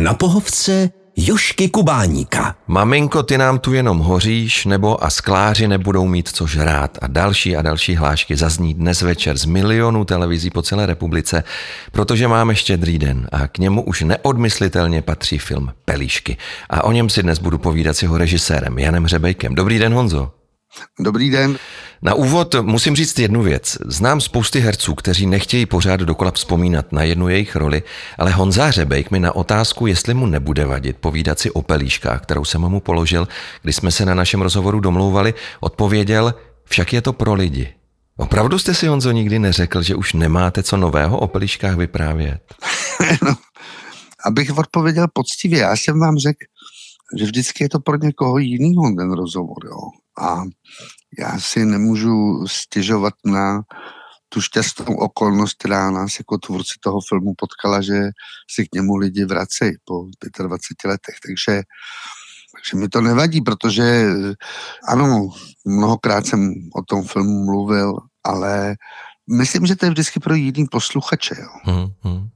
[0.00, 2.56] Na pohovce Jošky Kubáníka.
[2.66, 6.98] Maminko, ty nám tu jenom hoříš, nebo a skláři nebudou mít co žrát.
[7.02, 11.44] A další a další hlášky zazní dnes večer z milionů televizí po celé republice,
[11.92, 16.36] protože máme štědrý den a k němu už neodmyslitelně patří film Pelíšky.
[16.70, 19.54] A o něm si dnes budu povídat s jeho režisérem Janem Hřebejkem.
[19.54, 20.32] Dobrý den, Honzo.
[20.98, 21.58] Dobrý den.
[22.02, 23.78] Na úvod musím říct jednu věc.
[23.86, 27.82] Znám spousty herců, kteří nechtějí pořád dokola vzpomínat na jednu jejich roli,
[28.18, 32.44] ale Honza Hřebejk mi na otázku, jestli mu nebude vadit povídat si o pelíškách, kterou
[32.44, 33.28] jsem mu položil,
[33.62, 37.74] když jsme se na našem rozhovoru domlouvali, odpověděl, však je to pro lidi.
[38.16, 42.54] Opravdu jste si, Honzo, nikdy neřekl, že už nemáte co nového o pelíškách vyprávět?
[43.22, 43.34] no,
[44.26, 46.44] abych odpověděl poctivě, já jsem vám řekl,
[47.18, 49.58] že vždycky je to pro někoho jiného ten rozhovor.
[49.64, 49.99] Jo.
[50.18, 50.42] A
[51.18, 53.62] já si nemůžu stěžovat na
[54.28, 58.10] tu šťastnou okolnost, která nás jako tvůrci toho filmu potkala, že
[58.50, 60.06] si k němu lidi vracejí po
[60.42, 61.14] 25 letech.
[61.26, 61.62] Takže,
[62.54, 64.06] takže mi to nevadí, protože
[64.88, 65.28] ano,
[65.64, 68.76] mnohokrát jsem o tom filmu mluvil, ale
[69.30, 71.34] myslím, že to je vždycky pro jiný posluchače.
[71.38, 71.48] Jo.
[71.64, 72.28] Hmm, hmm.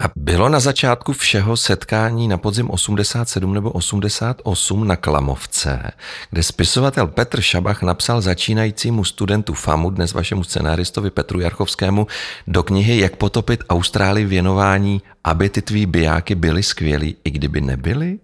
[0.00, 5.90] A bylo na začátku všeho setkání na podzim 87 nebo 88 na Klamovce,
[6.30, 12.06] kde spisovatel Petr Šabach napsal začínajícímu studentu FAMu, dnes vašemu scenáristovi Petru Jarchovskému,
[12.46, 18.18] do knihy Jak potopit Austrálii věnování, aby ty tvý bijáky byly skvělý, i kdyby nebyly?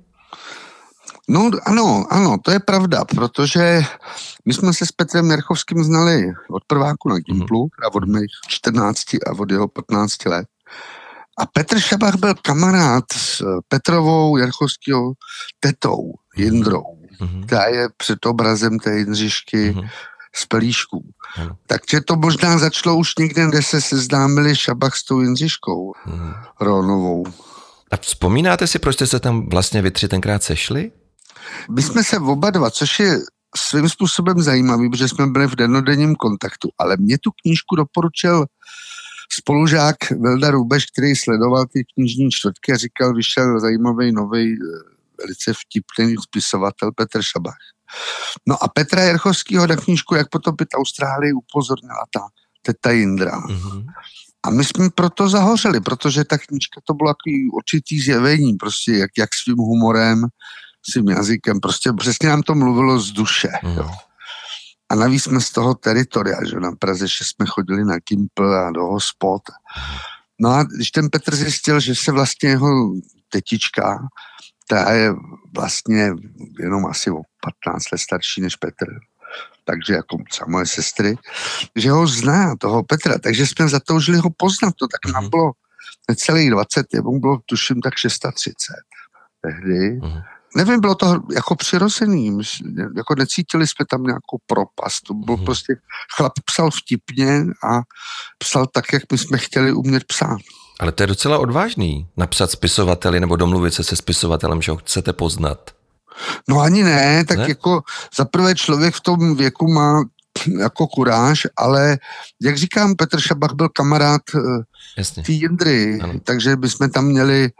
[1.28, 3.80] No ano, ano, to je pravda, protože
[4.44, 7.86] my jsme se s Petrem Jarchovským znali od prváku na Gimplu, mm-hmm.
[7.86, 10.47] a od mých 14 a od jeho 15 let.
[11.39, 15.12] A Petr Šabach byl kamarád s Petrovou Jarchovského
[15.61, 16.84] tetou Jindrou,
[17.20, 17.47] mm-hmm.
[17.47, 19.89] která je před obrazem té Jindřišky mm-hmm.
[20.34, 21.05] z Pelíšků.
[21.39, 21.56] Mm-hmm.
[21.67, 26.34] Takže to možná začalo už někde, kde se seznámili Šabach s tou Jindřiškou mm-hmm.
[26.61, 27.25] Ronovou.
[27.91, 30.93] A vzpomínáte si, proč jste se tam vlastně vy tři tenkrát sešli?
[31.71, 33.19] My jsme se oba dva, což je
[33.56, 38.47] svým způsobem zajímavý, protože jsme byli v denodenním kontaktu, ale mě tu knížku doporučil
[39.32, 44.56] spolužák Velda Rubeš, který sledoval ty knižní čtvrtky a říkal, vyšel zajímavý nový eh,
[45.22, 47.62] velice vtipný spisovatel Petr Šabach.
[48.47, 52.20] No a Petra Jerchovského na knížku Jak potopit Austrálii upozornila ta
[52.66, 53.41] teta Jindra.
[53.41, 53.86] Mm-hmm.
[54.42, 59.10] A my jsme proto zahořeli, protože ta knížka to bylo takový určitý zjevení, prostě jak,
[59.19, 60.26] jak svým humorem,
[60.91, 63.48] svým jazykem, prostě přesně nám to mluvilo z duše.
[63.62, 63.76] Mm.
[63.76, 63.91] Jo.
[64.88, 68.70] A navíc jsme z toho teritoria, že na Praze, že jsme chodili na Kimpl a
[68.70, 69.42] do hospod.
[70.41, 72.92] No a když ten Petr zjistil, že se vlastně jeho
[73.28, 73.98] tetička,
[74.69, 75.14] ta je
[75.56, 76.12] vlastně
[76.58, 77.20] jenom asi o
[77.64, 78.86] 15 let starší než Petr,
[79.64, 81.16] takže jako třeba moje sestry,
[81.76, 85.30] že ho zná, toho Petra, takže jsme zatoužili ho poznat, to tak nám mhm.
[85.30, 85.53] bylo
[86.08, 88.74] necelých 20, mu bylo tuším tak 630
[89.41, 90.00] tehdy.
[90.00, 92.39] Uh-huh nevím, bylo to jako přirozený,
[92.97, 95.44] jako necítili jsme tam nějakou propast, to byl mm-hmm.
[95.44, 95.75] prostě,
[96.17, 97.81] chlap psal vtipně a
[98.39, 100.39] psal tak, jak my jsme chtěli umět psát.
[100.81, 105.12] Ale to je docela odvážný, napsat spisovateli nebo domluvit se se spisovatelem, že ho chcete
[105.12, 105.71] poznat.
[106.49, 107.45] No ani ne, tak ne?
[107.49, 107.83] jako
[108.16, 110.05] za prvé člověk v tom věku má
[110.60, 111.98] jako kuráž, ale
[112.42, 114.62] jak říkám, Petr Šabach byl kamarád uh,
[115.26, 116.20] té Jindry, ano.
[116.24, 117.50] takže bychom tam měli,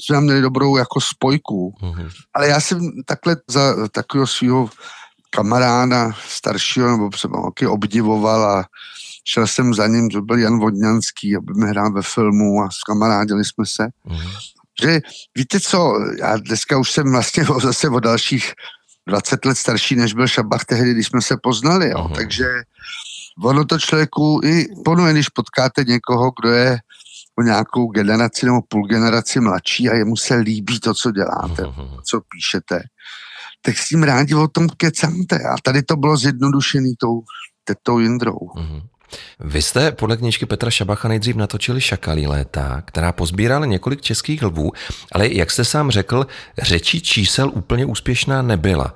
[0.00, 1.74] jsme tam měli dobrou jako spojku.
[1.82, 2.10] Uh-huh.
[2.34, 4.70] Ale já jsem takhle za takového svého
[5.30, 8.64] kamaráda staršího, nebo jsem ho obdivoval a
[9.24, 13.44] šel jsem za ním, to byl Jan Vodňanský, aby mi hrál ve filmu a skamarádili
[13.44, 13.88] jsme se.
[14.08, 14.30] Uh-huh.
[14.82, 15.00] Že
[15.34, 18.52] víte co, já dneska už jsem vlastně zase o dalších
[19.08, 22.10] 20 let starší, než byl Šabach tehdy, když jsme se poznali, jo.
[22.14, 22.44] takže
[23.44, 26.78] ono to člověku i ponuje, když potkáte někoho, kdo je
[27.38, 31.62] o nějakou generaci nebo půl generaci mladší a jemu se líbí to, co děláte,
[32.04, 32.82] co píšete,
[33.62, 35.38] tak s tím rádi o tom kecáte.
[35.52, 37.22] A tady to bylo zjednodušený tou
[37.64, 38.38] tetou Jindrou.
[38.38, 38.82] Uh-huh.
[39.40, 44.72] Vy jste podle knižky Petra Šabacha nejdřív natočili Šakalí léta, která pozbírala několik českých lvů,
[45.12, 46.26] ale jak jste sám řekl,
[46.62, 48.94] řečí čísel úplně úspěšná nebyla.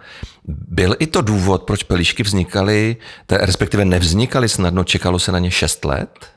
[0.49, 2.96] Byl i to důvod, proč pelíšky vznikaly,
[3.31, 6.32] respektive nevznikaly snadno, čekalo se na ně šest let?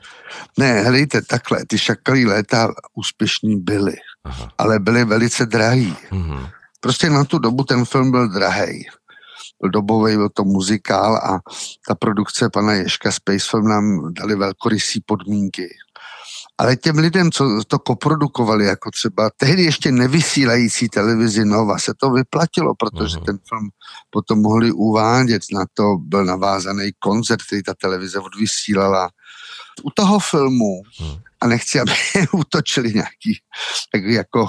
[0.58, 3.94] Ne, helejte, takhle, ty šakalí léta úspěšní byly,
[4.24, 4.52] Aha.
[4.58, 5.96] ale byly velice drahý.
[6.10, 6.46] Mhm.
[6.80, 8.86] Prostě na tu dobu ten film byl drahý
[9.68, 11.40] dobový, byl to muzikál a
[11.88, 15.68] ta produkce pana Ješka Space Film nám dali velkorysý podmínky.
[16.58, 22.10] Ale těm lidem, co to koprodukovali, jako třeba tehdy ještě nevysílající televizi Nova, se to
[22.10, 23.24] vyplatilo, protože uh-huh.
[23.24, 23.70] ten film
[24.10, 25.42] potom mohli uvádět.
[25.52, 29.10] Na to byl navázaný koncert, který ta televize odvysílala
[29.82, 31.16] u toho filmu, hmm.
[31.40, 31.92] a nechci, aby
[32.32, 33.40] utočili nějaký
[33.92, 34.46] tak jako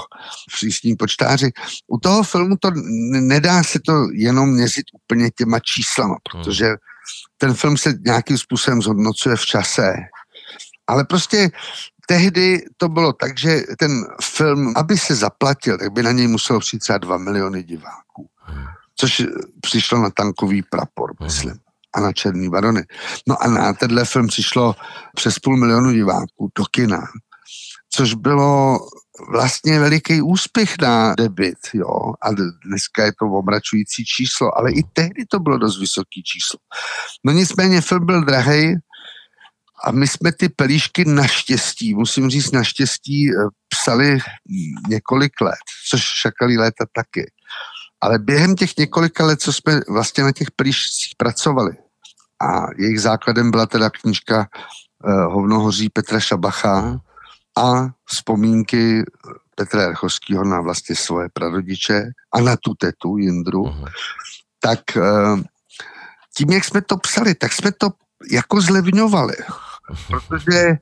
[0.55, 1.51] přísní počtáři,
[1.87, 2.71] u toho filmu to
[3.11, 6.75] nedá se to jenom měřit úplně těma číslama, protože
[7.37, 9.93] ten film se nějakým způsobem zhodnocuje v čase.
[10.87, 11.49] Ale prostě
[12.07, 16.59] tehdy to bylo tak, že ten film, aby se zaplatil, tak by na něj muselo
[16.59, 18.29] přijít třeba 2 miliony diváků.
[18.95, 19.23] Což
[19.61, 21.59] přišlo na tankový prapor, myslím
[21.95, 22.83] a na Černý barony.
[23.27, 24.75] No a na tenhle film přišlo
[25.15, 27.01] přes půl milionu diváků do kina,
[27.95, 28.79] což bylo
[29.31, 32.31] vlastně veliký úspěch na debit, jo, a
[32.65, 36.59] dneska je to omračující číslo, ale i tehdy to bylo dost vysoký číslo.
[37.23, 38.75] No nicméně film byl drahý
[39.85, 43.33] a my jsme ty pelíšky naštěstí, musím říct naštěstí, eh,
[43.69, 44.17] psali
[44.89, 47.31] několik let, což šakalí léta taky.
[48.01, 51.73] Ale během těch několika let, co jsme vlastně na těch pelíšcích pracovali,
[52.41, 54.47] a jejich základem byla teda knížka
[55.03, 56.99] uh, Hovnohoří Petra Šabacha
[57.57, 59.03] a vzpomínky
[59.55, 62.03] Petra Jarchovského na vlastně svoje prarodiče
[62.33, 63.87] a na tu tetu Jindru, uh-huh.
[64.59, 65.41] tak uh,
[66.37, 67.89] tím, jak jsme to psali, tak jsme to
[68.31, 69.35] jako zlevňovali.
[70.07, 70.77] Protože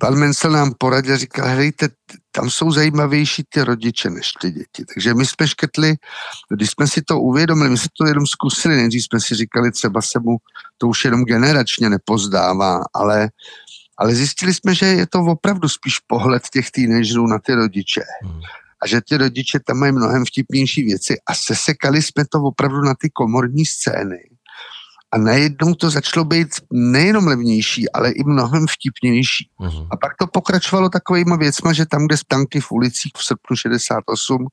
[0.00, 1.88] pan Mencel nám poradil, říkal, hejte,
[2.32, 4.84] tam jsou zajímavější ty rodiče než ty děti.
[4.94, 5.94] Takže my jsme škrtli,
[6.50, 10.02] když jsme si to uvědomili, my jsme to jenom zkusili, nejdřív jsme si říkali, třeba
[10.02, 10.36] se mu
[10.78, 13.28] to už jenom generačně nepozdává, ale,
[13.98, 18.02] ale zjistili jsme, že je to opravdu spíš pohled těch teenagerů na ty rodiče.
[18.22, 18.40] Hmm.
[18.82, 22.94] A že ty rodiče tam mají mnohem vtipnější věci a sesekali jsme to opravdu na
[22.94, 24.33] ty komorní scény
[25.14, 29.48] a najednou to začalo být nejenom levnější, ale i mnohem vtipnější.
[29.60, 29.86] Uh-huh.
[29.90, 34.46] A pak to pokračovalo takovýma věcma, že tam, kde stanky v ulicích v srpnu 68,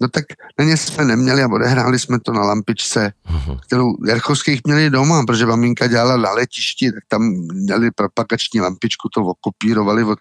[0.00, 0.24] no tak
[0.58, 3.58] na ně jsme neměli a odehráli jsme to na lampičce, uh-huh.
[3.66, 7.22] kterou Jarchovských měli doma, protože maminka dělala na letišti, tak tam
[7.52, 10.18] měli propagační lampičku, to okopírovali od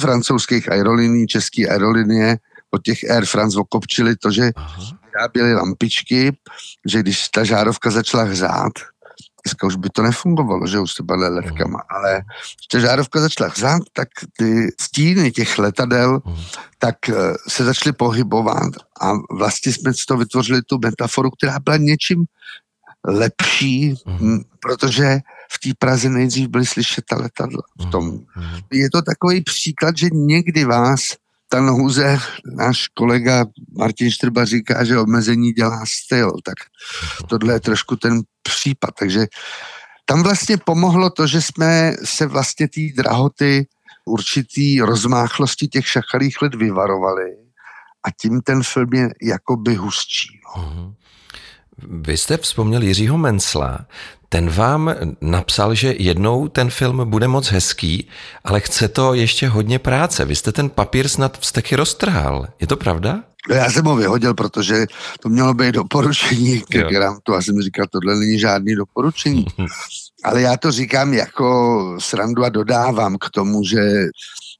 [0.00, 2.38] francouzských aerolinií, české aerolinie,
[2.70, 4.50] od těch Air France okopčili to, že
[5.14, 6.36] vyráběli lampičky,
[6.88, 8.72] že když ta žárovka začala hřát,
[9.44, 11.86] dneska už by to nefungovalo, že už s těma ledkama, mm.
[11.88, 12.22] ale
[12.56, 14.08] když ta žárovka začala hřát, tak
[14.38, 16.34] ty stíny těch letadel mm.
[16.78, 17.14] tak eh,
[17.48, 22.24] se začaly pohybovat a vlastně jsme z toho vytvořili tu metaforu, která byla něčím
[23.04, 24.40] lepší, mm.
[24.60, 25.18] protože
[25.52, 27.62] v té Praze nejdřív byly slyšet ta letadla.
[27.80, 28.06] V tom.
[28.06, 28.20] Mm.
[28.72, 31.00] Je to takový příklad, že někdy vás
[31.48, 32.18] ta nouze,
[32.56, 33.44] náš kolega
[33.78, 36.54] Martin Štrba říká, že omezení dělá styl, tak
[37.28, 38.90] tohle je trošku ten případ.
[38.98, 39.26] Takže
[40.04, 43.66] tam vlastně pomohlo to, že jsme se vlastně té drahoty
[44.04, 47.30] určitý rozmáchlosti těch šachalých let vyvarovali
[48.06, 50.40] a tím ten film je jakoby hustší.
[50.56, 50.62] No.
[50.62, 50.94] Mhm.
[51.82, 53.86] Vy jste vzpomněl Jiřího Mencla.
[54.28, 58.08] Ten vám napsal, že jednou ten film bude moc hezký,
[58.44, 60.24] ale chce to ještě hodně práce.
[60.24, 62.46] Vy jste ten papír snad vzteky roztrhal.
[62.60, 63.20] Je to pravda?
[63.50, 64.86] No, já jsem ho vyhodil, protože
[65.20, 66.88] to mělo být doporučení k jo.
[66.88, 67.32] grantu.
[67.32, 69.44] Já jsem říkal, tohle není žádný doporučení.
[70.24, 73.80] Ale já to říkám jako srandu a dodávám k tomu, že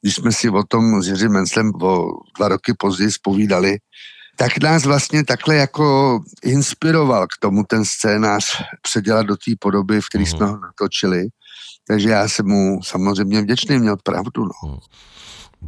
[0.02, 2.06] když jsme si o tom s Jiřím Menclem o
[2.38, 3.76] dva roky později spovídali,
[4.36, 10.08] tak nás vlastně takhle jako inspiroval k tomu ten scénář předělat do té podoby, v
[10.08, 10.26] které mm.
[10.26, 11.28] jsme ho natočili.
[11.86, 14.44] Takže já jsem mu samozřejmě vděčný, měl pravdu.
[14.44, 14.70] No.
[14.70, 14.78] Mhm.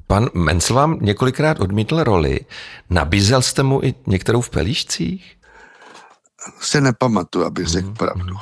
[0.07, 2.41] Pan Mencel vám několikrát odmítl roli.
[2.91, 5.37] Nabízel jste mu i některou v pelíšcích?
[6.61, 8.37] Se nepamatuju, abych řekl mm, pravdu.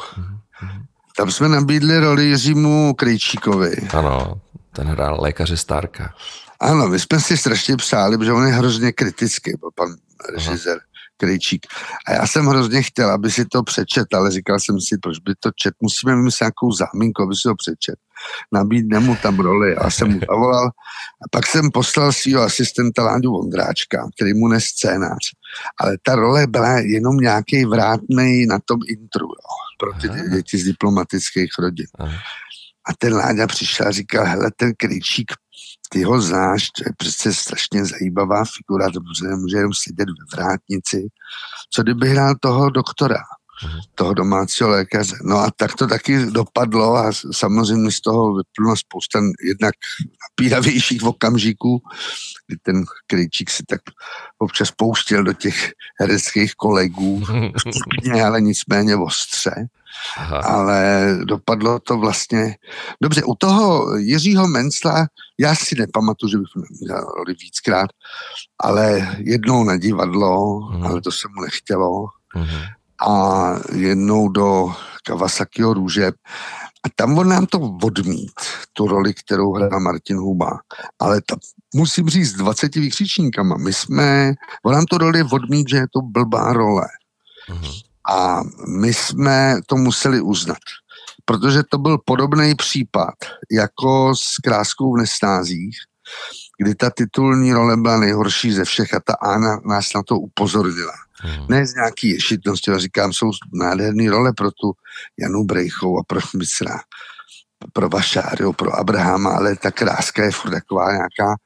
[1.17, 3.77] Tam jsme nabídli roli Jiřímu Krejčíkovi.
[3.93, 4.41] Ano,
[4.73, 6.15] ten hrál lékaře Starka.
[6.61, 9.89] Ano, my jsme si strašně přáli, protože on je hrozně kritický, byl pan
[10.33, 10.81] režisér
[11.17, 11.67] Krejčík.
[12.07, 15.35] A já jsem hrozně chtěl, aby si to přečet, ale říkal jsem si, proč by
[15.41, 17.95] to čet, musíme mít nějakou záminku, aby si to přečet.
[18.53, 20.67] Nabídne mu tam roli, já jsem mu zavolal
[21.23, 25.25] a pak jsem poslal svého asistenta Láďu Vondráčka, který mu nes scénář.
[25.81, 30.29] Ale ta role byla jenom nějaký vrátný na tom intru, jo, pro ty Aha.
[30.29, 31.87] děti z diplomatických rodin.
[31.99, 32.19] Aha.
[32.89, 35.33] A ten Láďa přišel a říkal, hele, ten Krejčík
[35.89, 41.09] ty ho znáš, to je přece strašně zajímavá figura, to nemůže jenom sedět ve vrátnici.
[41.71, 43.81] Co kdyby hrál toho doktora, mm-hmm.
[43.95, 45.17] toho domácího lékaře.
[45.23, 49.75] No a tak to taky dopadlo a samozřejmě z toho vyplnula spousta jednak
[50.31, 51.83] napíravějších okamžiků,
[52.47, 53.81] kdy ten Krejčík si tak
[54.39, 57.23] občas pouštěl do těch hereckých kolegů,
[58.25, 59.67] ale nicméně ostře.
[60.17, 60.39] Aha.
[60.39, 62.57] ale dopadlo to vlastně
[63.03, 63.23] dobře.
[63.25, 65.07] U toho Jiřího Mencla,
[65.41, 67.91] já si nepamatuju, že bych měl roli víckrát,
[68.59, 70.87] ale jednou na divadlo, mm.
[70.87, 72.07] ale to se mu nechtělo.
[72.37, 72.47] Mm.
[73.07, 74.73] a jednou do
[75.05, 76.13] Kawasakiho růže.
[76.85, 78.41] A tam on nám to odmít,
[78.73, 80.59] tu roli, kterou hrál Martin Huba.
[81.01, 81.37] Ale ta,
[81.75, 84.35] musím říct, s 20 vykřičníkama, my jsme,
[84.65, 86.87] on nám to roli odmít, že je to blbá role.
[87.51, 87.83] Uh-huh.
[88.11, 90.59] A my jsme to museli uznat,
[91.25, 93.15] protože to byl podobný případ
[93.53, 95.79] jako s Kráskou v nestázích,
[96.59, 100.93] kdy ta titulní role byla nejhorší ze všech a ta Anna nás na to upozornila.
[101.21, 101.47] Hmm.
[101.49, 104.73] Ne z nějaký ješitnosti, ale říkám, jsou nádherné role pro tu
[105.19, 106.81] Janu Brejchou a pro Micra,
[107.73, 111.37] pro Vašáriu, pro Abrahama, ale ta kráska je furt taková nějaká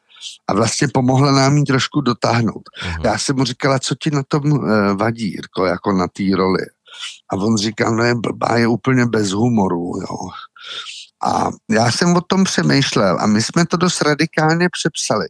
[0.48, 2.62] a vlastně pomohla nám ji trošku dotáhnout.
[2.74, 3.04] Hmm.
[3.04, 6.62] Já jsem mu říkala, co ti na tom uh, vadí, Jirko, jako na té roli.
[7.32, 10.16] A on říkal, no je blbá, je úplně bez humoru, jo.
[11.24, 15.26] A já jsem o tom přemýšlel a my jsme to dost radikálně přepsali.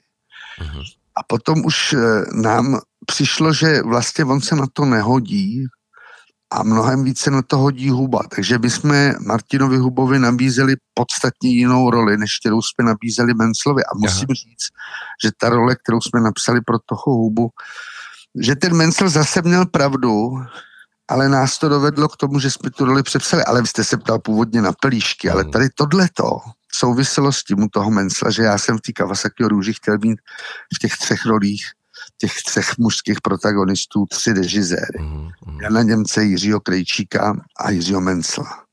[0.61, 0.85] Mm-hmm.
[1.16, 1.99] A potom už eh,
[2.33, 5.66] nám přišlo, že vlastně on se na to nehodí
[6.50, 8.21] a mnohem více na to hodí Huba.
[8.35, 13.85] Takže my jsme Martinovi Hubovi nabízeli podstatně jinou roli, než kterou jsme nabízeli Menclovi.
[13.85, 14.35] A musím Aha.
[14.35, 14.69] říct,
[15.25, 17.50] že ta role, kterou jsme napsali pro toho Hubu,
[18.40, 20.31] že ten Mencel zase měl pravdu,
[21.09, 23.45] ale nás to dovedlo k tomu, že jsme tu roli přepsali.
[23.45, 25.52] Ale vy jste se ptal původně na pelíšky, ale hmm.
[25.52, 26.38] tady tohleto
[26.73, 30.19] souviselo s tím u toho Mencla, že já jsem v té Kawasaki růži chtěl mít
[30.76, 31.64] v těch třech rolích
[32.19, 34.99] těch třech mužských protagonistů tři režiséry.
[34.99, 35.61] Mm, mm.
[35.61, 38.69] Jana Němce, Jiřího Krejčíka a Jiřího Mencla.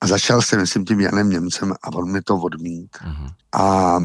[0.00, 2.96] A začal jsem, myslím, tím Janem Němcem a on mi to odmít.
[2.96, 3.28] Mm-hmm.
[3.52, 3.96] A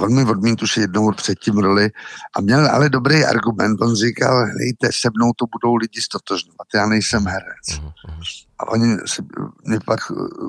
[0.00, 1.90] on mi odmít už jednou předtím roli
[2.36, 3.80] a měl ale dobrý argument.
[3.80, 7.66] On říkal, hejte, se mnou to budou lidi stotožňovat, já nejsem herec.
[7.68, 8.22] Mm-hmm.
[8.58, 9.22] A oni se,
[9.64, 10.00] mě pak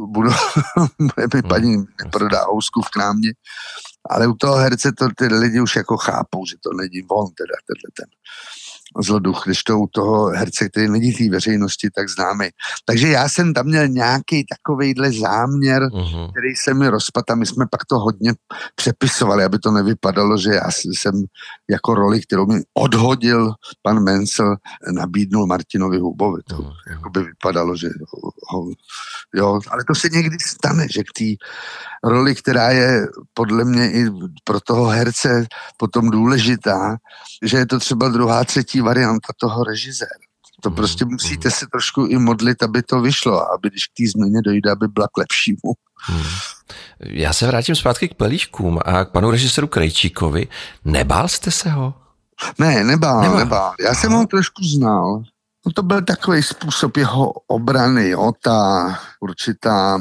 [0.06, 0.32] budou,
[1.00, 2.10] bude mi paní mm-hmm.
[2.10, 3.32] prodá housku v krámě,
[4.10, 7.56] ale u toho herce to ty lidi už jako chápou, že to není on, teda
[7.68, 8.10] tenhle ten
[9.02, 12.50] zloduch, když to u toho herce, který není té veřejnosti tak známý.
[12.86, 16.32] Takže já jsem tam měl nějaký takovejhle záměr, uh-huh.
[16.32, 18.34] který se mi rozpad a my jsme pak to hodně
[18.76, 21.14] přepisovali, aby to nevypadalo, že já jsem
[21.70, 24.56] jako roli, kterou mi odhodil pan Mencel,
[24.92, 26.42] nabídnul Martinovi Hubovi.
[26.48, 26.74] To uh-huh.
[26.90, 27.88] jako by vypadalo, že
[28.50, 28.72] ho,
[29.36, 31.46] jo, ale to se někdy stane, že k té
[32.04, 34.06] roli, která je podle mě i
[34.44, 35.48] pro toho herce
[35.78, 36.98] potom důležitá,
[37.44, 40.10] že je to třeba druhá, třetí varianta toho režiséra.
[40.62, 44.04] To mm, prostě musíte se trošku i modlit, aby to vyšlo, aby když k té
[44.10, 45.74] změně dojde, aby byla k lepšímu.
[46.08, 46.24] Hmm.
[47.00, 50.48] Já se vrátím zpátky k pelíškům a k panu režiséru Krejčíkovi.
[50.86, 51.94] Nebál jste se ho?
[52.60, 53.38] Ne, nebál, nebál.
[53.38, 53.74] nebál.
[53.80, 53.96] Já Aha.
[53.96, 55.24] jsem ho trošku znal.
[55.66, 60.00] No to byl takový způsob jeho obrany, jo, ta určitá,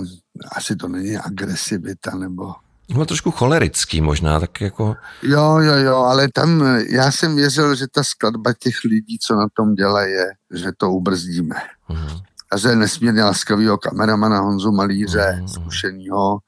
[0.56, 2.52] asi to není agresivita, nebo
[2.92, 4.96] byl trošku cholerický možná, tak jako...
[5.22, 9.46] Jo, jo, jo, ale tam já jsem věřil, že ta skladba těch lidí, co na
[9.56, 11.56] tom dělají, je, že to ubrzdíme.
[11.90, 12.22] Uh-huh.
[12.50, 15.46] A že nesmírně laskavýho kameramana Honzu Malíře, uh-huh.
[15.46, 16.38] zkušenýho,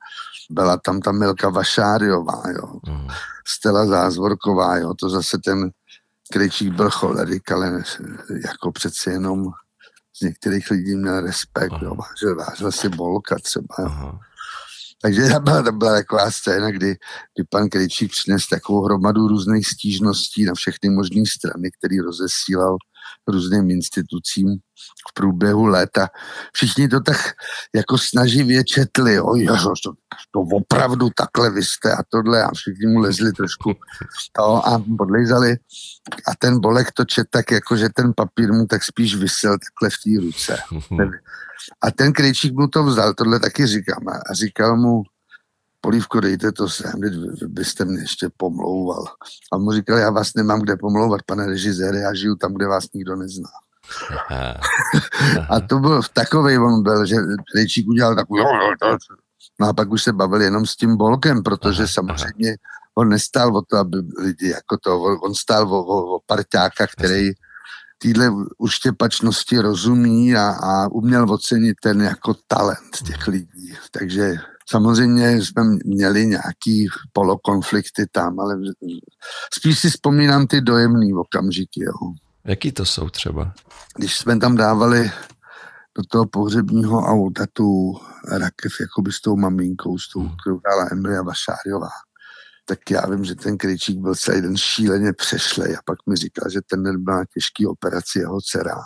[0.50, 2.66] byla tam ta Milka Vašáriová, jo.
[2.66, 3.12] Uh-huh.
[3.46, 5.70] Stella Zázvorková, jo, to zase ten
[6.32, 7.82] Krejčík byl cholerik, ale
[8.46, 9.44] jako přeci jenom
[10.16, 11.84] z některých lidí měl respekt, uh-huh.
[11.84, 13.86] jo, vážil, vážil si Bolka třeba, jo.
[13.86, 14.18] Uh-huh.
[15.06, 16.86] Takže to byla, to byla taková scéna, kdy,
[17.34, 22.76] kdy pan Krejčík přines takovou hromadu různých stížností na všechny možné strany, který rozesílal
[23.28, 24.48] různým institucím
[25.10, 26.08] v průběhu léta.
[26.52, 27.16] Všichni to tak
[27.74, 29.92] jako snaživě četli, oj, jo, to,
[30.30, 33.72] to opravdu takhle vy jste a tohle a všichni mu lezli trošku
[34.32, 35.56] to a podlejzali
[36.28, 39.90] a ten Bolek to čet tak jako, že ten papír mu tak spíš vysel takhle
[39.90, 40.56] v té ruce.
[41.82, 44.08] A ten Krejčík mu to vzal, tohle taky říkám.
[44.08, 45.02] A říkal mu,
[45.86, 47.10] Polívko, dejte to sem, vy
[47.46, 49.04] byste mě ještě pomlouval.
[49.52, 52.92] A mu říkal, já vás nemám kde pomlouvat, pane režisére, já žiju tam, kde vás
[52.94, 53.48] nikdo nezná.
[55.50, 57.16] a to byl v takovej on byl, že
[57.52, 58.42] Krejčík udělal takový,
[59.60, 62.56] no a pak už se bavil jenom s tím Bolkem, protože aha, samozřejmě aha.
[62.94, 67.30] on nestál o to, aby lidi jako to, on stál o, o, o parťáka, který
[67.98, 73.74] téhle uštěpačnosti rozumí a, a uměl ocenit ten jako talent těch lidí.
[73.90, 74.36] Takže
[74.68, 78.56] samozřejmě jsme měli nějaký polokonflikty tam, ale
[79.54, 81.84] spíš si vzpomínám ty dojemný okamžiky.
[81.84, 81.92] Jo.
[82.44, 83.52] Jaký to jsou třeba?
[83.96, 85.10] Když jsme tam dávali
[85.96, 87.98] do toho pohřebního auta tu
[88.30, 90.36] rakev jakoby s tou maminkou, s tou, hmm.
[90.40, 91.88] kterou hrála Emilia Vašáriová
[92.68, 96.50] tak já vím, že ten Krejčík byl celý den šíleně přešlej a pak mi říkal,
[96.50, 98.76] že ten den byla těžký operaci jeho dcera.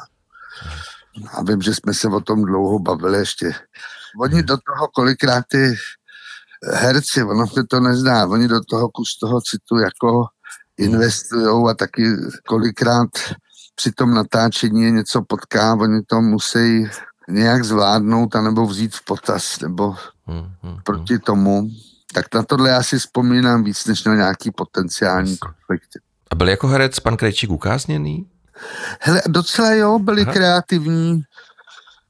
[1.33, 3.53] A vím, že jsme se o tom dlouho bavili ještě.
[4.21, 5.76] Oni do toho kolikrát ty
[6.73, 10.26] herci, ono se to nezná, oni do toho kus toho citu jako
[10.79, 12.02] investujou a taky
[12.47, 13.09] kolikrát
[13.75, 16.88] při tom natáčení je něco potká, oni to musí
[17.29, 21.69] nějak zvládnout anebo vzít v potaz, nebo hmm, hmm, proti tomu.
[22.14, 26.00] Tak na tohle já si vzpomínám víc, než na nějaký potenciální konflikty.
[26.31, 28.26] A byl jako herec pan Krejčík ukázněný?
[29.00, 30.33] Hele, docela jo, byli Aha.
[30.33, 31.23] kreativní.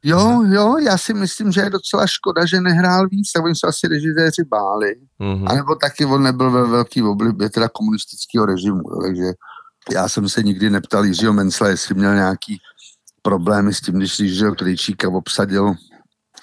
[0.04, 3.66] Jo, jo, já si myslím, že je docela škoda, že nehrál víc, tak oni se
[3.66, 4.94] asi režiséři báli.
[5.20, 5.50] Uh-huh.
[5.50, 9.32] A nebo taky on nebyl ve velký oblibě teda komunistického režimu, takže
[9.92, 12.58] já jsem se nikdy neptal Jiřího Mencla, jestli měl nějaký
[13.22, 15.74] problémy s tím, když Jiřího Krejčíka obsadil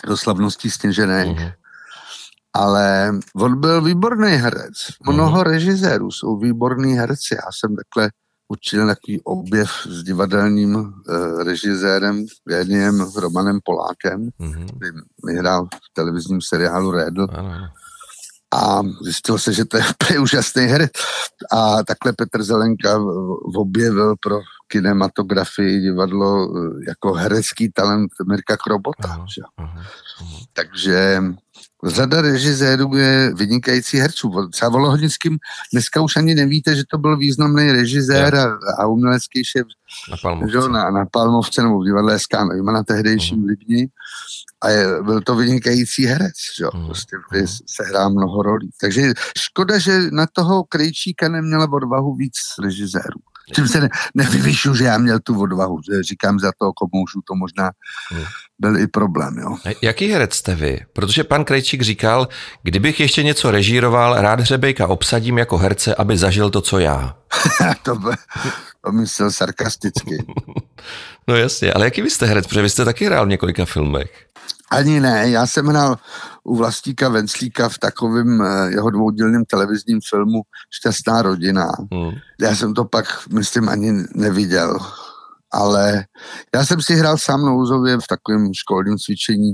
[0.08, 1.28] do slavností sněženek.
[1.28, 1.54] Uh-huh.
[2.54, 4.74] Ale on byl výborný herec.
[5.10, 5.44] Mnoho uh-huh.
[5.44, 7.36] režisérů jsou výborní herci.
[7.36, 8.10] Já jsem takhle
[8.48, 10.94] učil takový objev s divadelním uh,
[11.44, 14.66] režisérem, géniem Romanem Polákem, mm-hmm.
[14.66, 14.92] který
[15.26, 17.28] mi hrál v televizním seriálu Redl.
[17.32, 17.68] Ano.
[18.54, 19.78] A zjistilo se, že to
[20.14, 20.92] je úžasný herec.
[21.52, 23.00] A takhle Petr Zelenka
[23.56, 29.08] objevil pro kinematografii divadlo eh, jako herecký talent Mirka Krobota.
[29.08, 29.26] Aha,
[29.58, 29.74] aha,
[30.20, 30.40] aha.
[30.54, 31.22] Takže
[31.86, 34.50] řada režisérů je vynikající herců.
[34.52, 35.38] Třeba Volohodickým
[35.74, 39.68] dneska už ani nevíte, že to byl významný režisér a, a umělecký šéf
[40.12, 40.70] na Palmovce.
[40.70, 43.48] na, na Palmovce nebo v divadle SK Neumann na tehdejším uh-huh.
[43.48, 43.88] Libni.
[44.62, 46.66] A je, byl to vynikající herec, že?
[46.66, 46.86] Uh-huh.
[46.86, 47.62] prostě uh-huh.
[47.66, 48.70] se hrá mnoho rolí.
[48.82, 53.20] Takže škoda, že na toho Krejčíka neměla odvahu víc režisérů.
[53.56, 55.80] Čím se ne, nevyvyšu, že já měl tu odvahu.
[55.92, 57.72] Že říkám za to, komoušu, to možná
[58.12, 58.24] hmm.
[58.60, 59.38] byl i problém.
[59.38, 59.58] Jo.
[59.82, 60.86] Jaký herec jste vy?
[60.94, 62.28] Protože pan Krejčík říkal,
[62.64, 67.18] kdybych ještě něco režíroval, rád Hřebejka obsadím jako herce, aby zažil to, co já.
[67.84, 68.12] to, by,
[68.88, 70.26] to myslel sarkasticky.
[71.28, 72.48] no jasně, ale jaký vy jste herec?
[72.48, 74.26] Protože vy jste taky hrál v několika filmech.
[74.72, 75.98] Ani ne, já jsem hrál
[76.44, 80.42] u Vlastíka Venclíka v takovém eh, jeho dvoudílném televizním filmu
[80.72, 81.72] Šťastná rodina.
[81.94, 82.12] Hmm.
[82.42, 84.80] Já jsem to pak, myslím, ani neviděl.
[85.52, 86.06] Ale
[86.56, 89.54] já jsem si hrál sám nouzově v takovém školním cvičení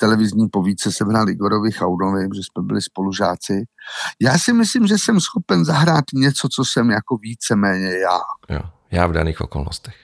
[0.00, 3.64] televizní povídce jsem hrál Igorovi Chaudovi, že jsme byli spolužáci.
[4.20, 8.18] Já si myslím, že jsem schopen zahrát něco, co jsem jako víceméně já.
[8.48, 9.94] Jo, já v daných okolnostech.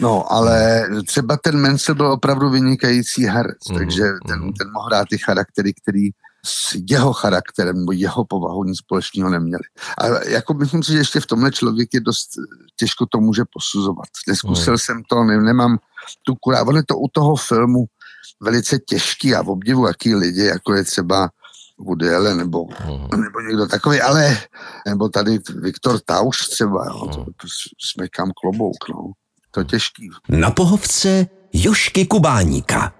[0.00, 4.52] No, ale třeba ten Menzel byl opravdu vynikající herec, mm, takže ten, mm.
[4.52, 6.08] ten mohl hrát ty charaktery, který
[6.46, 9.62] s jeho charakterem nebo jeho povahou nic společného neměli.
[9.98, 12.28] A jako myslím si, že ještě v tomhle člověk je dost
[12.76, 14.08] těžko to může posuzovat.
[14.28, 14.78] Neskusil mm.
[14.78, 15.78] jsem to, ne, nemám
[16.22, 16.62] tu kurá.
[16.62, 17.84] On je to u toho filmu
[18.40, 21.30] velice těžký a v obdivu jaký lidi, jako je třeba
[21.78, 23.20] Woody Allen nebo, mm.
[23.22, 24.38] nebo někdo takový, ale
[24.86, 27.48] nebo tady Viktor Tauš třeba, jo, to, to
[27.92, 29.12] smekám klobouk, no.
[29.50, 30.10] To je těžký.
[30.28, 32.92] Na pohovce Jošky Kubáníka.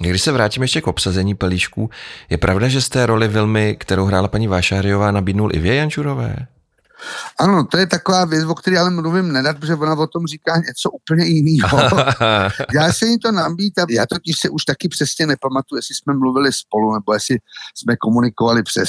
[0.00, 1.90] Když se vrátím ještě k obsazení pelíšků,
[2.30, 6.46] je pravda, že z té roli Vilmy, kterou hrála paní Vášáriová, nabídnul i Jančurové?
[7.38, 10.56] Ano, to je taková věc, o které ale mluvím nedat, protože ona o tom říká
[10.56, 11.78] něco úplně jiného.
[12.74, 16.52] já se jí to nabídám, já totiž se už taky přesně nepamatuju, jestli jsme mluvili
[16.52, 17.38] spolu, nebo jestli
[17.74, 18.88] jsme komunikovali přes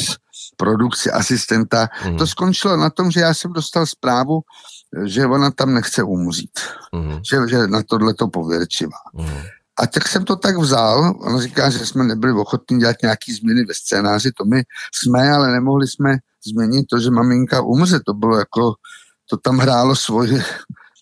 [0.58, 1.88] produkci asistenta.
[2.06, 2.17] Mm.
[2.17, 4.41] To skončilo na tom, že já jsem dostal zprávu,
[5.06, 6.60] že ona tam nechce umřít.
[6.95, 7.19] Mm.
[7.30, 8.98] Že, že na tohle to pověrčivá.
[9.13, 9.41] Mm.
[9.80, 13.65] A tak jsem to tak vzal, ona říká, že jsme nebyli ochotní dělat nějaký změny
[13.65, 18.38] ve scénáři, to my jsme, ale nemohli jsme změnit to, že maminka umře, to bylo
[18.38, 18.73] jako,
[19.30, 20.41] to tam hrálo svoji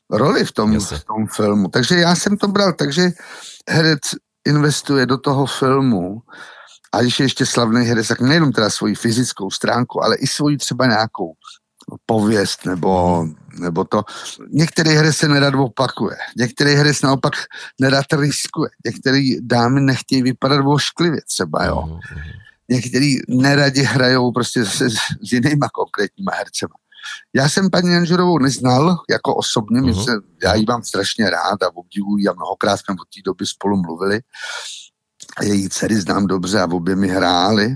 [0.09, 1.67] roli v tom, v tom filmu.
[1.67, 3.09] Takže já jsem to bral, takže
[3.69, 4.01] herec
[4.47, 6.21] investuje do toho filmu
[6.93, 10.57] a když je ještě slavný herec, tak nejenom teda svoji fyzickou stránku, ale i svoji
[10.57, 11.33] třeba nějakou
[12.05, 13.23] pověst nebo,
[13.59, 14.03] nebo to.
[14.49, 17.33] Některé hry se nerad opakuje, některé hry se naopak
[17.81, 21.81] nerad riskuje, některé dámy nechtějí vypadat vošklivě třeba, jo.
[21.81, 22.31] Mhm, mhm.
[22.69, 26.73] Některý neradi hrajou prostě se, s jinýma konkrétníma hercema.
[27.35, 30.05] Já jsem paní Janžurovou neznal jako osobně, uh-huh.
[30.05, 30.11] se,
[30.43, 34.19] já ji mám strašně rád a obdivuji a mnohokrát jsme od té doby spolu mluvili.
[35.41, 37.75] Její dcery znám dobře a obě mi hráli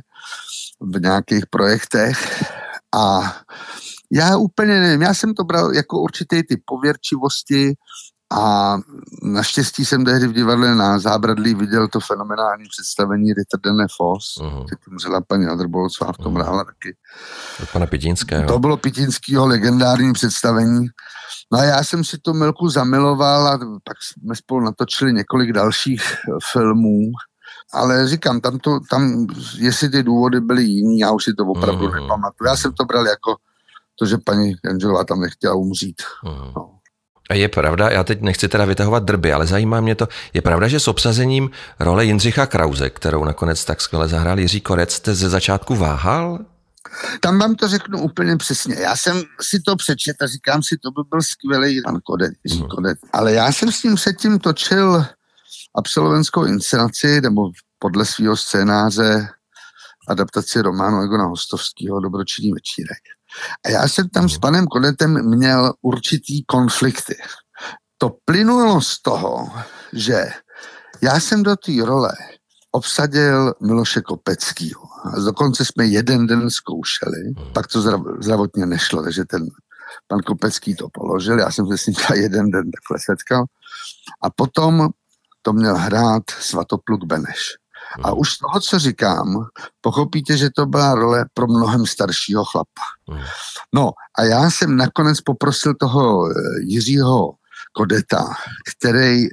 [0.80, 2.43] v nějakých projektech.
[2.95, 3.36] A
[4.12, 7.73] já úplně nevím, já jsem to bral jako určitý ty pověrčivosti
[8.32, 8.78] a
[9.24, 14.65] naštěstí jsem tehdy v divadle na Zábradlí viděl to fenomenální představení Ritter Dene Foss, uh-huh.
[14.86, 16.41] tím zela paní Adrbolcová v tom uh-huh.
[16.41, 16.96] hrála taky.
[17.63, 18.48] Od pana Pitinského.
[18.48, 20.88] To bylo Pitinského legendární představení.
[21.52, 26.02] No a já jsem si to Milku zamiloval a pak jsme spolu natočili několik dalších
[26.52, 27.00] filmů,
[27.74, 31.88] ale říkám, tam, to, tam jestli ty důvody byly jiný, já už si to opravdu
[31.88, 32.02] uh-huh.
[32.02, 32.48] nepamatuju.
[32.48, 33.36] Já jsem to bral jako
[34.00, 36.02] to, že paní Janželová tam nechtěla umřít.
[36.26, 36.54] Uh-huh.
[36.56, 36.81] No.
[37.32, 40.67] A je pravda, já teď nechci teda vytahovat drby, ale zajímá mě to, je pravda,
[40.67, 45.30] že s obsazením role Jindřicha Krause, kterou nakonec tak skvěle zahrál Jiří Korec, jste ze
[45.30, 46.39] začátku váhal?
[47.20, 48.76] Tam vám to řeknu úplně přesně.
[48.76, 52.63] Já jsem si to přečet a říkám si, to by byl skvělý pan Kodet, Jiří
[52.76, 52.98] Kodet.
[53.13, 55.06] Ale já jsem s ním předtím točil
[55.76, 59.28] absolventskou inscenaci, nebo podle svého scénáře
[60.08, 63.02] adaptaci románu Egona Hostovského Dobročinný večírek.
[63.65, 67.15] A já jsem tam s panem Kodetem měl určitý konflikty.
[67.98, 69.50] To plynulo z toho,
[69.94, 70.26] že
[71.02, 72.12] já jsem do té role
[72.72, 74.82] obsadil Miloše Kopeckýho.
[75.06, 77.54] A dokonce jsme jeden den zkoušeli, hmm.
[77.54, 77.82] pak to
[78.22, 79.48] zdravotně nešlo, takže ten
[80.08, 83.46] pan Kopecký to položil, já jsem se s ním jeden den takhle setkal.
[84.24, 84.89] A potom
[85.41, 87.61] to měl hrát Svatopluk Beneš.
[88.04, 88.19] A hmm.
[88.19, 89.45] už z toho, co říkám,
[89.82, 92.82] pochopíte, že to byla role pro mnohem staršího chlapa.
[93.10, 93.23] Hmm.
[93.75, 97.32] No a já jsem nakonec poprosil toho eh, Jiřího
[97.73, 98.34] Kodeta,
[98.77, 99.27] který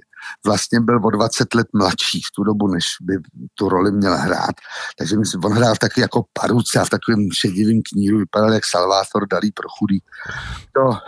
[0.47, 3.15] vlastně byl o 20 let mladší v tu dobu, než by
[3.55, 4.55] tu roli měl hrát.
[4.99, 9.27] Takže myslím, on hrál taky jako paruce a v takovém šedivém kníru, vypadal jak Salvátor
[9.29, 9.99] Dalí pro chudý.
[10.73, 10.99] To,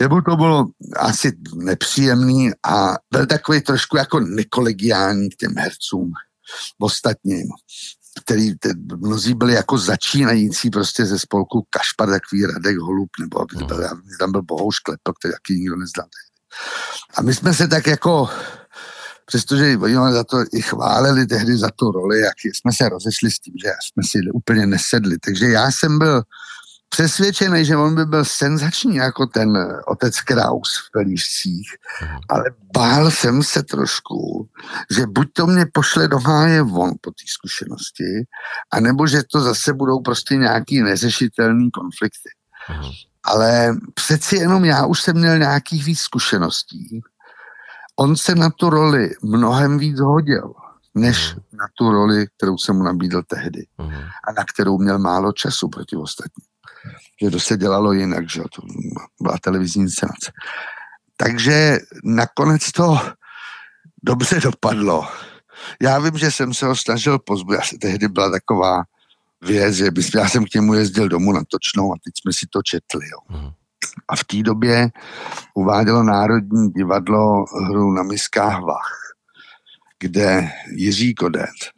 [0.00, 0.66] jemu to bylo
[0.96, 6.12] asi nepříjemný a byl takový trošku jako nekolegiální k těm hercům
[6.78, 7.48] ostatním
[8.20, 13.66] který te, mnozí byli jako začínající prostě ze spolku Kašpar, takový Radek Holub, nebo no.
[14.18, 16.04] tam byl Bohouš Klepl, který taky nikdo nezdá.
[17.14, 18.28] A my jsme se tak jako,
[19.26, 23.38] přestože oni za to i chválili tehdy za tu roli, jak jsme se rozešli s
[23.38, 25.18] tím, že jsme si úplně nesedli.
[25.18, 26.22] Takže já jsem byl
[26.88, 31.68] přesvědčený, že on by byl senzační jako ten otec Kraus v Pelíšcích,
[32.02, 32.18] mhm.
[32.28, 32.44] ale
[32.74, 34.48] bál jsem se trošku,
[34.90, 38.24] že buď to mě pošle do háje von po té zkušenosti,
[38.72, 42.30] anebo že to zase budou prostě nějaký neřešitelný konflikty.
[42.68, 42.90] Mhm
[43.26, 47.00] ale přeci jenom já už jsem měl nějakých víc zkušeností.
[47.96, 50.54] On se na tu roli mnohem víc hodil,
[50.94, 51.40] než mm.
[51.58, 53.66] na tu roli, kterou jsem mu nabídl tehdy
[54.28, 56.46] a na kterou měl málo času proti ostatním.
[57.22, 58.62] Že to se dělalo jinak, že to
[59.20, 60.32] byla televizní inscenace.
[61.16, 62.98] Takže nakonec to
[64.02, 65.08] dobře dopadlo.
[65.82, 67.60] Já vím, že jsem se ho snažil pozbudit.
[67.80, 68.82] Tehdy byla taková
[69.42, 72.46] věc, že bys, já jsem k němu jezdil domů na točnou a teď jsme si
[72.50, 73.08] to četli.
[73.08, 73.38] Jo.
[73.38, 73.50] Mm.
[74.08, 74.88] A v té době
[75.54, 79.14] uvádělo Národní divadlo hru na miskách Vach,
[79.98, 81.75] kde Jiří Kodet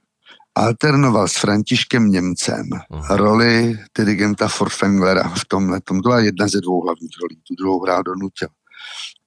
[0.59, 3.17] alternoval s Františkem Němcem mm.
[3.17, 5.81] roli dirigenta Forfenglera v tomhle.
[5.81, 8.49] To byla jedna ze dvou hlavních rolí, tu druhou hrál donutil.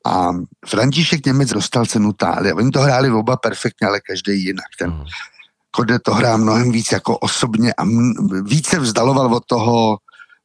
[0.05, 0.29] A
[0.67, 2.55] František Němec dostal cenu Tália.
[2.55, 4.65] Oni to hráli oba perfektně, ale každý jinak.
[4.79, 5.03] Ten mm.
[5.71, 7.83] Kode to hrá mnohem víc jako osobně a
[8.43, 9.97] více vzdaloval od toho,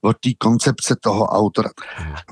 [0.03, 1.71] od té koncepce toho autora.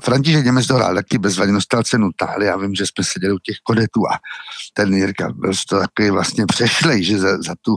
[0.01, 3.39] František Němec to hrál taky bezvadně, dostal cenu Táli, já vím, že jsme seděli u
[3.39, 4.17] těch kodetů a
[4.73, 7.75] ten Jirka byl to takový vlastně přešlej, že za, za tu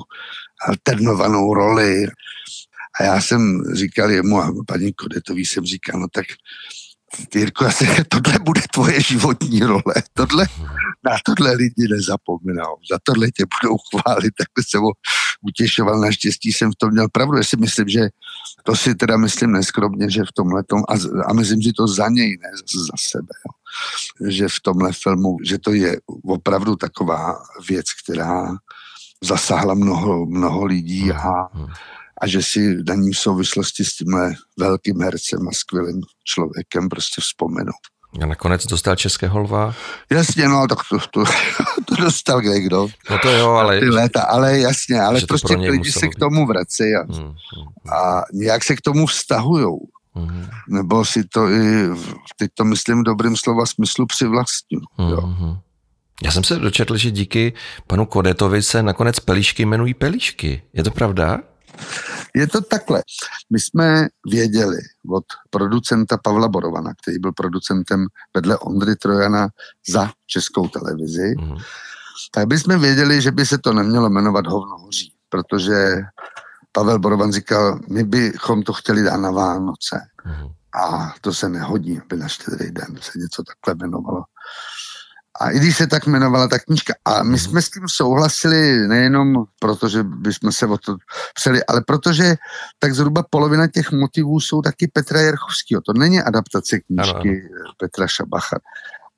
[0.66, 2.06] alternovanou roli.
[3.00, 6.26] A já jsem říkal jemu a paní Kodetový jsem říkal, no tak
[7.34, 10.46] Jirko, se, tohle bude tvoje životní role, tohle,
[11.04, 14.92] na tohle lidi nezapomínou, za tohle tě budou chválit, tak jsem ho
[15.42, 18.08] utěšoval, naštěstí jsem v tom měl pravdu, já si myslím, že
[18.64, 20.94] to si teda myslím neskromně, že v tomhle tom, a,
[21.26, 22.50] a myslím si to za něj, ne
[22.88, 24.30] za sebe, jo.
[24.30, 28.56] že v tomhle filmu, že to je opravdu taková věc, která
[29.24, 31.68] zasáhla mnoho, mnoho lidí a hmm
[32.20, 37.20] a že si na ní v souvislosti s tímhle velkým hercem a skvělým člověkem prostě
[37.20, 37.72] vzpomenou.
[38.22, 39.74] A nakonec dostal Českého lva?
[40.10, 41.24] Jasně, no, tak to, to,
[41.84, 42.88] to dostal kde kdo.
[43.10, 43.80] No to jo, ale...
[43.80, 47.94] Ty léta, ale jasně, ale prostě lidi se k tomu vrací a, hmm, hmm, hmm.
[47.94, 49.78] a nějak se k tomu vztahujou.
[50.14, 50.46] Hmm.
[50.68, 51.88] Nebo si to i,
[52.36, 54.84] teď to myslím v dobrým slova smyslu přivlastňují.
[54.96, 55.10] Hmm.
[55.10, 55.20] Jo.
[55.20, 55.56] Hmm.
[56.24, 57.52] Já jsem se dočetl, že díky
[57.86, 60.62] panu Kodetovi se nakonec pelíšky jmenují pelíšky.
[60.72, 61.40] Je to pravda?
[62.34, 63.02] Je to takhle.
[63.50, 64.76] My jsme věděli
[65.10, 69.48] od producenta Pavla Borovana, který byl producentem vedle Ondry Trojana
[69.88, 71.56] za českou televizi, mm.
[72.34, 75.96] tak bychom věděli, že by se to nemělo jmenovat Hovno hoří, protože
[76.72, 80.00] Pavel Borovan říkal, my bychom to chtěli dát na Vánoce.
[80.24, 80.48] Mm.
[80.84, 84.24] A to se nehodí, aby na štědrý den se něco takhle jmenovalo.
[85.40, 86.94] A i když se tak jmenovala ta knížka.
[87.04, 87.38] A my mhm.
[87.38, 90.96] jsme s tím souhlasili nejenom proto, že bychom se o to
[91.34, 92.36] přeli, ale protože
[92.78, 95.82] tak zhruba polovina těch motivů jsou taky Petra Jerchovského.
[95.82, 97.72] To není adaptace knížky ano, ano.
[97.78, 98.58] Petra Šabacha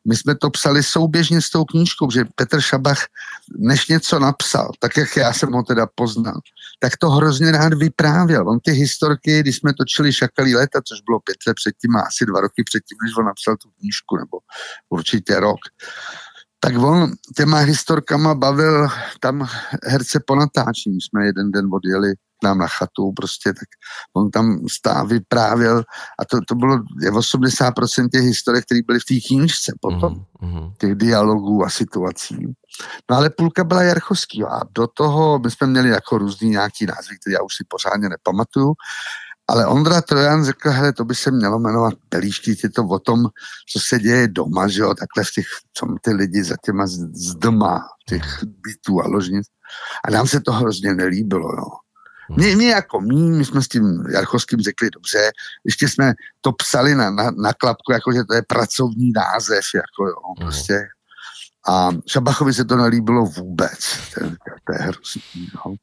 [0.09, 2.99] my jsme to psali souběžně s tou knížkou, že Petr Šabach,
[3.59, 6.41] než něco napsal, tak jak já jsem ho teda poznal,
[6.81, 8.49] tak to hrozně rád vyprávěl.
[8.49, 12.27] On ty historky, když jsme točili Šakalí léta, což bylo pět let předtím a asi
[12.27, 14.39] dva roky předtím, než on napsal tu knížku, nebo
[14.91, 15.61] určitě rok,
[16.61, 18.89] tak on těma historkama bavil
[19.21, 19.49] tam
[19.85, 21.01] herce po natáčení.
[21.01, 23.68] Jsme jeden den odjeli nám na chatu prostě, tak
[24.16, 25.79] on tam stál, vyprávěl
[26.18, 30.72] a to, to bylo 80% těch historie, které byly v té knížce potom, mm-hmm.
[30.79, 32.37] těch dialogů a situací.
[33.11, 37.18] No ale půlka byla Jarchovský a do toho my jsme měli jako různý nějaký názvy,
[37.20, 38.74] které já už si pořádně nepamatuju,
[39.50, 43.22] ale Ondra Trojan řekl, hele, to by se mělo jmenovat Pelíšky, je to o tom,
[43.72, 46.98] co se děje doma, že jo, takhle v těch, co ty lidi za těma z,
[47.12, 49.46] z doma, těch bytů a ložnic.
[50.05, 51.66] A nám se to hrozně nelíbilo, jo.
[52.37, 55.31] My, my jako my, my jsme s tím Jarchovským řekli dobře,
[55.64, 60.09] ještě jsme to psali na, na, na klapku, jako že to je pracovní název, jako
[60.09, 60.81] jo, prostě.
[61.69, 63.79] A Šabachovi se to nelíbilo vůbec.
[64.14, 64.21] To,
[64.66, 65.49] to je hrozný.
[65.55, 65.75] No.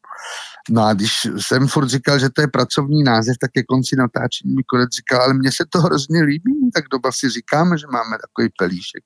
[0.70, 4.56] no a když jsem furt říkal, že to je pracovní název, tak ke konci natáčení
[4.56, 8.18] mi konec říkal, ale mně se to hrozně líbí, tak doba si říkáme, že máme
[8.22, 9.04] takový pelíšek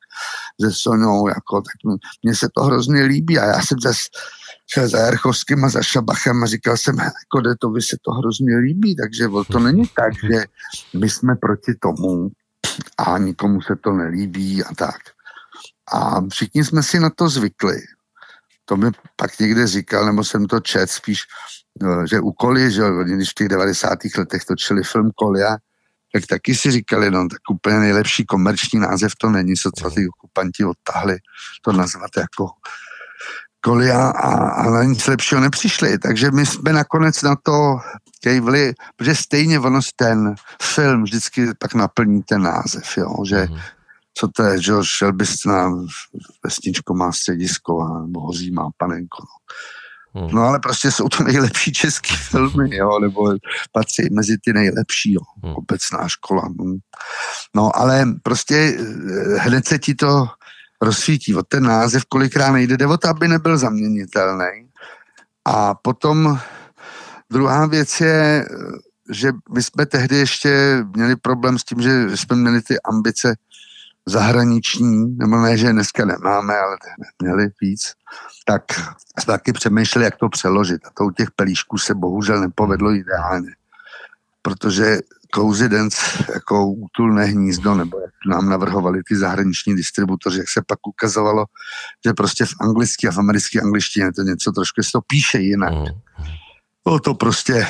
[0.61, 1.75] se Sonou, jako, tak
[2.23, 4.03] mně se to hrozně líbí a já jsem zase
[4.73, 6.97] šel za Jarchovským a za Šabachem a říkal jsem,
[7.59, 10.45] to by se to hrozně líbí, takže to není tak, že
[10.99, 12.31] my jsme proti tomu
[12.97, 14.99] a nikomu se to nelíbí a tak.
[15.93, 17.81] A všichni jsme si na to zvykli.
[18.65, 21.23] To mi pak někde říkal, nebo jsem to čet spíš,
[21.81, 23.99] no, že u Koli, že když v těch 90.
[24.17, 25.57] letech točili film Kolia,
[26.13, 30.65] tak taky si říkali, no tak úplně nejlepší komerční název to není, co ty okupanti
[30.65, 31.17] odtahli,
[31.61, 32.47] to nazvat jako
[33.61, 35.99] Kolia a, a na nic lepšího nepřišli.
[35.99, 37.77] Takže my jsme nakonec na to
[38.23, 43.61] kejvli, protože stejně ono ten film vždycky pak naplní ten název, jo, že mm-hmm
[44.13, 45.71] co to je, že šel bys na
[46.43, 49.23] vesničko má středisko a nebo hoří má panenko.
[49.23, 50.21] No.
[50.21, 50.35] Hmm.
[50.35, 53.33] no ale prostě jsou to nejlepší české filmy, jo, nebo
[53.71, 55.55] patří mezi ty nejlepší, jo, hmm.
[55.55, 56.49] obecná škola.
[56.57, 56.75] No.
[57.55, 60.27] no ale prostě eh, hned se ti to
[60.81, 61.35] rozsvítí.
[61.35, 64.69] O ten název kolikrát nejde, jde o to, aby nebyl zaměnitelný.
[65.45, 66.39] A potom
[67.29, 68.45] druhá věc je,
[69.11, 73.35] že my jsme tehdy ještě měli problém s tím, že jsme měli ty ambice
[74.05, 76.77] zahraniční, nebo ne, že dneska nemáme, ale
[77.21, 77.93] měli víc,
[78.45, 78.63] tak
[79.19, 80.81] jsme taky přemýšleli, jak to přeložit.
[80.85, 83.51] A to u těch pelíšků se bohužel nepovedlo ideálně.
[84.41, 84.99] Protože
[85.35, 86.01] Couzidence
[86.33, 91.45] jako útulné hnízdo, nebo jak nám navrhovali ty zahraniční distributoři, jak se pak ukazovalo,
[92.05, 95.73] že prostě v anglicky a v americké angličtině to něco trošku, se to píše jinak.
[95.73, 95.85] Mm.
[96.83, 97.67] Bylo to prostě,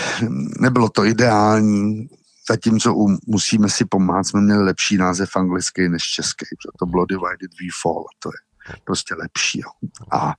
[0.60, 2.08] nebylo to ideální,
[2.50, 7.06] zatímco u Musíme si pomáhat jsme měli lepší název anglický než český, protože to bylo
[7.06, 8.52] Divided We Fall, to je
[8.84, 9.60] prostě lepší.
[9.60, 9.70] Jo.
[10.12, 10.34] A,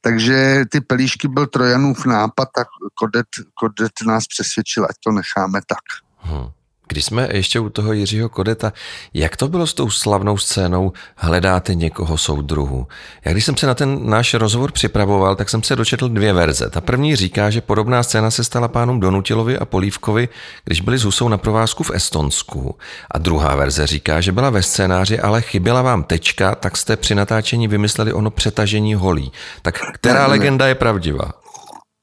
[0.00, 6.09] takže ty pelíšky byl Trojanův nápad a Kodet, Kodet nás přesvědčil, ať to necháme tak.
[6.20, 6.48] Hmm.
[6.90, 8.72] Když jsme ještě u toho Jiřího Kodeta,
[9.14, 12.86] jak to bylo s tou slavnou scénou Hledáte někoho soudruhu?
[13.24, 16.70] Já když jsem se na ten náš rozhovor připravoval, tak jsem se dočetl dvě verze.
[16.70, 20.28] Ta první říká, že podobná scéna se stala pánům Donutilovi a Polívkovi,
[20.64, 22.78] když byli s Husou na provázku v Estonsku.
[23.10, 27.14] A druhá verze říká, že byla ve scénáři, ale chyběla vám tečka, tak jste při
[27.14, 29.32] natáčení vymysleli ono přetažení holí.
[29.62, 31.32] Tak která legenda je pravdivá?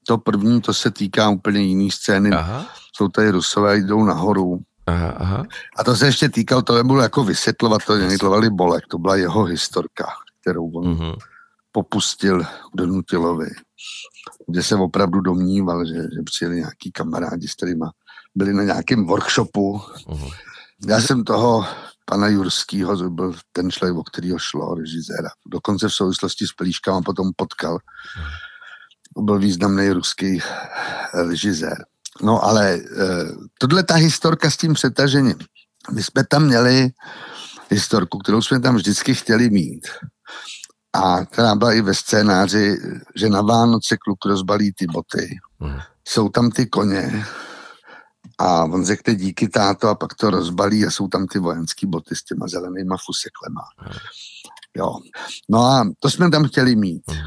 [0.08, 2.30] To první, to se týká úplně jiný scény.
[2.32, 2.66] Aha.
[2.98, 5.44] Jsou tady Rusové, jdou nahoru Aha, aha.
[5.78, 9.44] A to se ještě týkal, to nebudu jako vysvětlovat, to vysvětlovali Bolek, to byla jeho
[9.44, 10.08] historka,
[10.42, 11.18] kterou on uh-huh.
[11.72, 12.44] popustil
[12.76, 13.50] Donutilovi,
[14.48, 17.86] kde se opravdu domníval, že, že přijeli nějaký kamarádi, s kterými
[18.36, 19.78] byli na nějakém workshopu.
[19.78, 20.34] Uh-huh.
[20.88, 21.66] Já jsem toho
[22.06, 25.30] pana Jurského, to byl ten člověk, o kterého šlo, režiséra.
[25.48, 27.76] Dokonce v souvislosti s Pelíškama potom potkal.
[27.76, 29.24] Uh-huh.
[29.24, 30.40] Byl významný ruský
[31.14, 31.86] režisér.
[32.22, 32.82] No ale e,
[33.60, 35.38] tohle ta historka s tím přetažením.
[35.92, 36.90] My jsme tam měli
[37.70, 39.88] historku, kterou jsme tam vždycky chtěli mít.
[40.94, 42.78] A která byla i ve scénáři,
[43.16, 45.38] že na Vánoce kluk rozbalí ty boty.
[45.60, 45.80] Mm.
[46.08, 47.26] Jsou tam ty koně
[48.38, 52.16] a on řekne díky táto a pak to rozbalí a jsou tam ty vojenské boty
[52.16, 53.62] s těma zelenýma fuseklema.
[53.82, 53.98] Mm.
[54.78, 54.96] Jo.
[55.50, 57.04] No a to jsme tam chtěli mít.
[57.12, 57.18] Mm.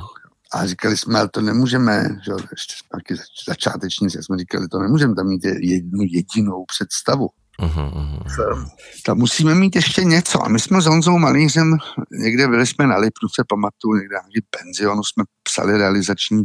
[0.55, 3.15] A říkali jsme, ale to nemůžeme, že ještě taky
[3.49, 7.29] začátečníci jsme říkali, to nemůžeme tam mít jednu jedinou představu.
[7.61, 8.71] Uh-huh, uh-huh.
[9.07, 10.45] Tam musíme mít ještě něco.
[10.45, 11.77] A my jsme s Honzou Malířem,
[12.13, 16.45] někde byli jsme na Lipnu, se pamatuju, někde nějaký penzionu, jsme psali realizační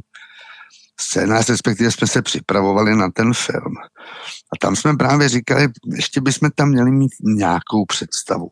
[1.00, 3.74] scénář, respektive jsme se připravovali na ten film.
[4.54, 8.50] A tam jsme právě říkali, ještě bychom tam měli mít nějakou představu.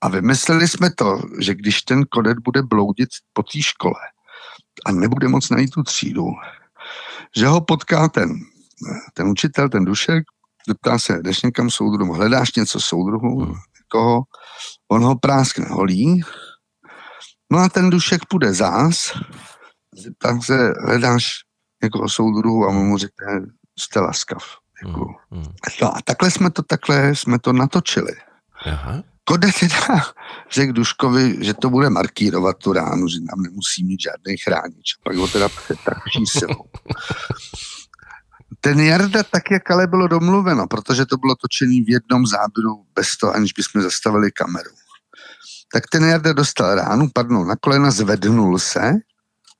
[0.00, 4.00] A vymysleli jsme to, že když ten kodet bude bloudit po té škole,
[4.86, 6.26] a nebude moc najít tu třídu,
[7.36, 8.30] že ho potká ten,
[9.14, 10.24] ten učitel, ten dušek,
[10.68, 13.54] zeptá se, jdeš někam soudruhu, hledáš něco soudruhu, hmm.
[13.88, 14.22] koho,
[14.88, 16.22] on ho práskne holí,
[17.52, 19.12] no a ten dušek půjde zás,
[19.94, 21.32] zeptá se, hledáš
[21.82, 23.40] někoho soudruhu a on mu řekne,
[23.78, 24.44] jste laskav.
[24.86, 25.14] Děkuju.
[25.30, 25.44] Mm, mm.
[25.82, 28.12] No a takhle jsme to takhle jsme to natočili.
[28.66, 29.02] Aha.
[29.24, 30.02] Kode teda
[30.52, 34.94] řekl Duškovi, že to bude markírovat tu ránu, že nám nemusí mít žádný chránič.
[35.04, 36.64] Pak ho teda přetrčí silou.
[38.60, 43.16] Ten Jarda tak, jak ale bylo domluveno, protože to bylo točený v jednom záběru bez
[43.16, 44.70] toho, aniž bychom zastavili kameru.
[45.72, 48.92] Tak ten Jarda dostal ránu, padnul na kolena, zvednul se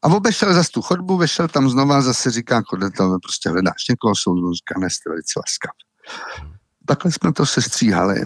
[0.03, 3.89] a obešel zase tu chodbu, vešel tam znova a zase říká, kode to prostě hledáš
[3.91, 5.75] někoho soudu, říká, ne, velice laskav.
[6.87, 8.25] Takhle jsme to sestříhali.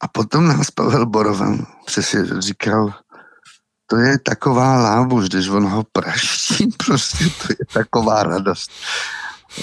[0.00, 2.94] A potom nás Pavel Borovan přesně říkal,
[3.86, 8.70] to je taková lábuž, když on ho praští, prostě to je taková radost.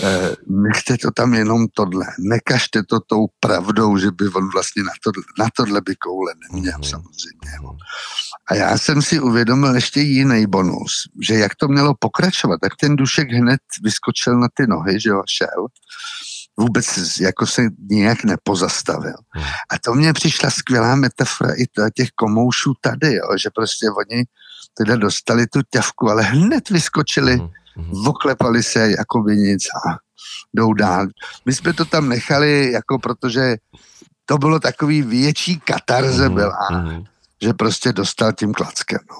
[0.04, 4.92] E, nechte to tam jenom tohle, nekažte to tou pravdou, že by on vlastně na,
[5.04, 6.84] to, na tohle by koule neměl Mhm.
[6.84, 7.52] samozřejmě.
[8.50, 12.96] A já jsem si uvědomil ještě jiný bonus, že jak to mělo pokračovat, tak ten
[12.96, 15.66] Dušek hned vyskočil na ty nohy, že jo, a šel.
[16.60, 19.14] Vůbec jako se nijak nepozastavil.
[19.30, 19.46] Hmm.
[19.72, 24.24] A to mně přišla skvělá metafora i to- těch komoušů tady, jo, že prostě oni
[24.78, 28.08] teda dostali tu ťavku, ale hned vyskočili, Mhm, mhm.
[28.08, 29.98] oklepali se jako by nic a
[30.54, 31.08] jdou dál.
[31.46, 33.56] My jsme to tam nechali, jako protože
[34.26, 36.58] to bylo takový větší katarze byla,
[37.42, 39.00] že prostě dostal tím klackem.
[39.10, 39.16] No.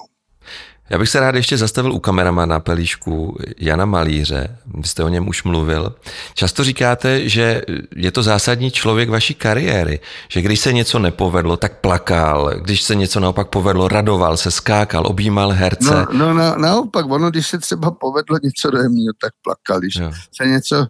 [0.90, 4.58] Já bych se rád ještě zastavil u kameramana Pelíšku Jana Malíře.
[4.74, 5.94] Vy jste o něm už mluvil.
[6.34, 7.62] Často říkáte, že
[7.96, 12.94] je to zásadní člověk vaší kariéry, že když se něco nepovedlo, tak plakal, když se
[12.94, 15.94] něco naopak povedlo, radoval se, skákal, objímal herce.
[15.94, 19.80] No, no na, naopak, ono, když se třeba povedlo něco dojemného, tak plakal.
[19.80, 20.12] Když Jo.
[20.36, 20.86] se něco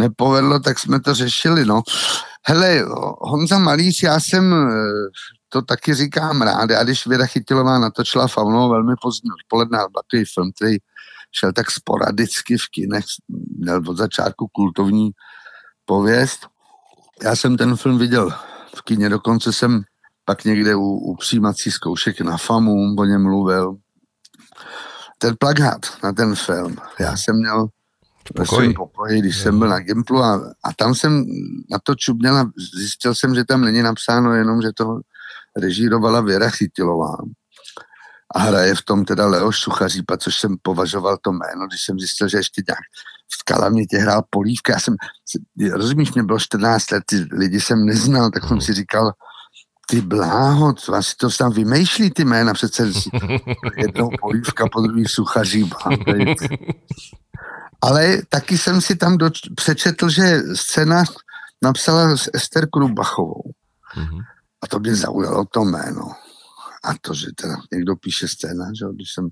[0.00, 1.64] nepovedlo, tak jsme to řešili.
[1.64, 1.82] No.
[2.46, 2.84] Hele,
[3.20, 4.72] Honza Malíř, já jsem eh,
[5.52, 6.70] to taky říkám rád.
[6.70, 10.76] A když Věra Chytilová natočila Faunou velmi pozdě odpoledne, takový film, který
[11.32, 13.04] šel tak sporadicky v kinech,
[13.58, 15.10] měl od začátku kultovní
[15.84, 16.46] pověst.
[17.22, 18.30] Já jsem ten film viděl
[18.76, 19.82] v kině, dokonce jsem
[20.24, 23.76] pak někde u, u přijímací zkoušek na FAMu o něm mluvil.
[25.18, 27.68] Ten plagát na ten film, já jsem měl
[28.34, 31.24] ve svém pokoji, když jsem byl na Gimplu a, a tam jsem
[31.70, 35.00] na to čuměl a zjistil jsem, že tam není napsáno jenom, že to
[35.56, 37.16] režírovala Věra Chytilová.
[38.34, 42.28] A hraje v tom teda Leoš Suchařípa, což jsem považoval to jméno, když jsem zjistil,
[42.28, 42.84] že ještě nějak
[43.40, 44.72] v Kalamětě hrál Polívka.
[44.72, 44.96] Já jsem,
[45.72, 49.12] rozumíš, mě bylo 14 let, ty lidi jsem neznal, tak jsem si říkal,
[49.86, 52.90] ty bláho, to asi to tam vymýšlí ty jména, přece
[53.76, 55.76] jednou Polívka, po druhý Suchařípa.
[57.82, 61.10] Ale taky jsem si tam doč- přečetl, že scénář
[61.62, 63.42] napsala s Ester Krubachovou.
[63.96, 64.18] Mhm.
[64.62, 66.02] A to mě zaujalo to jméno.
[66.84, 68.84] A to, že teda někdo píše scénář, že?
[68.94, 69.28] když jsem...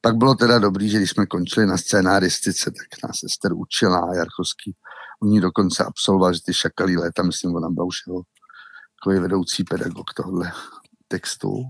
[0.00, 4.14] Pak bylo teda dobrý, že když jsme končili na scénáristice, tak nás Ester učila a
[4.14, 4.74] Jarchovský
[5.20, 8.22] u ní dokonce absolvoval, že ty šakalí léta, myslím, ona byla už jeho
[9.00, 10.52] takový vedoucí pedagog tohle
[11.08, 11.62] textu.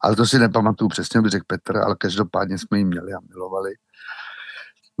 [0.00, 3.70] Ale to si nepamatuju přesně, by řekl Petr, ale každopádně jsme ji měli a milovali.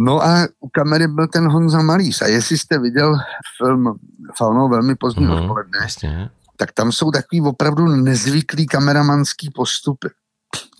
[0.00, 2.22] No a u kamery byl ten Honza Malíř.
[2.22, 3.16] A jestli jste viděl
[3.56, 3.98] film
[4.38, 6.30] Faunou velmi pozdní Mhm, odpoledne, Jasně.
[6.56, 10.08] Tak tam jsou takový opravdu nezvyklý kameramanský postupy.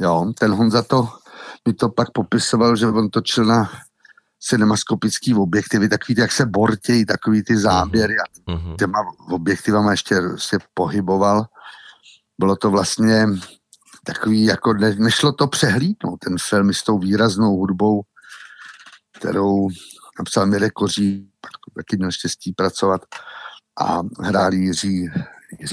[0.00, 1.08] Jo, ten Honza to,
[1.68, 3.70] mi to pak popisoval, že on točil na
[4.40, 8.76] cinemaskopický objektivy, takový, ty, jak se bortějí, takový ty záběry a Mhm.
[8.76, 8.98] těma
[9.30, 11.46] objektivama ještě se pohyboval.
[12.38, 13.26] Bylo to vlastně
[14.04, 18.02] takový, jako ne, nešlo to přehlídnout, ten film s tou výraznou hudbou,
[19.18, 19.68] kterou
[20.18, 23.00] napsal Mirek Koří, pak taky měl štěstí pracovat
[23.80, 25.10] a hrál Jiří,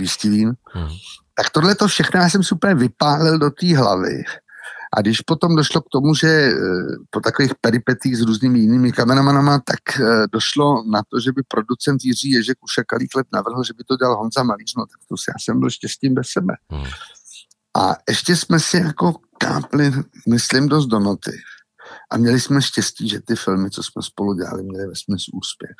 [0.05, 0.53] Stivín.
[0.75, 0.89] Mhm.
[1.35, 4.23] Tak tohle to všechno já jsem si úplně vypálil do té hlavy.
[4.97, 6.53] A když potom došlo k tomu, že eh,
[7.09, 12.03] po takových peripetích s různými jinými kameramanama, tak eh, došlo na to, že by producent
[12.03, 15.17] Jiří Ježek už jakalých let navrhl, že by to dělal Honza Malíř, no tak to
[15.17, 16.53] si já jsem byl štěstím bez sebe.
[16.71, 16.87] Mhm.
[17.77, 19.91] A ještě jsme si jako kápli,
[20.29, 21.37] myslím, dost do noty.
[22.11, 24.93] A měli jsme štěstí, že ty filmy, co jsme spolu dělali, měly ve
[25.33, 25.75] úspěch.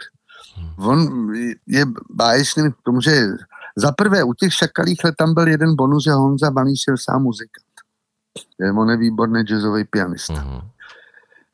[0.78, 1.30] On
[1.68, 3.28] je báječný k tomu, že
[3.76, 7.24] za prvé u těch šakalých let tam byl jeden bonus, že Honza Malíř je sám
[7.24, 7.74] muzikant.
[8.60, 10.44] Je on je výborný jazzový pianista.
[10.44, 10.62] Mhm.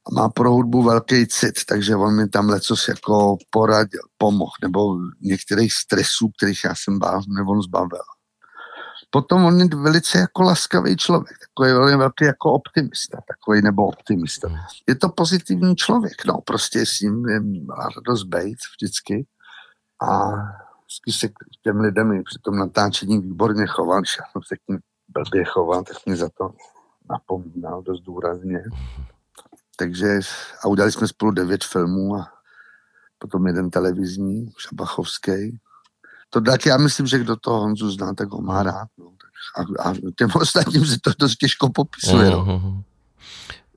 [0.08, 4.98] A má pro hudbu velký cit, takže on mi tam lecos jako poradil, pomohl, nebo
[5.22, 8.02] některých stresů, kterých já jsem bál, nebo on zbavil.
[9.10, 14.48] Potom on je velice jako laskavý člověk, takový velmi velký jako optimista, takový nebo optimista.
[14.48, 14.58] Mhm.
[14.88, 17.42] Je to pozitivní člověk, no, prostě s ním je
[17.96, 19.26] radost bejt vždycky
[20.10, 20.32] a
[20.90, 24.68] vždycky se k těm lidem při tom natáčení výborně choval, když já jsem se k
[24.70, 26.54] ním blbě choval, tak mě za to
[27.10, 28.64] napomínal dost důrazně.
[29.76, 30.20] takže
[30.64, 32.28] a udělali jsme spolu devět filmů a
[33.18, 35.60] potom jeden televizní, Šabachovský.
[36.30, 38.88] To tak já myslím, že kdo toho Honzu zná, tak ho má rád.
[38.98, 39.06] No.
[39.56, 42.30] A, a těm ostatním se to dost těžko popisuje.
[42.30, 42.84] No.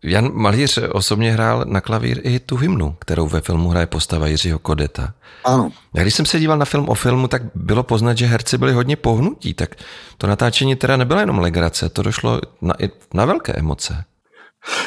[0.05, 4.59] Jan Malíř osobně hrál na klavír i tu hymnu, kterou ve filmu hraje postava Jiřího
[4.59, 5.15] Kodeta.
[5.45, 5.71] Ano.
[5.95, 8.73] Já když jsem se díval na film o filmu, tak bylo poznat, že herci byli
[8.73, 9.75] hodně pohnutí, tak
[10.19, 12.75] to natáčení teda nebyla jenom legrace, to došlo na,
[13.15, 14.05] na velké emoce.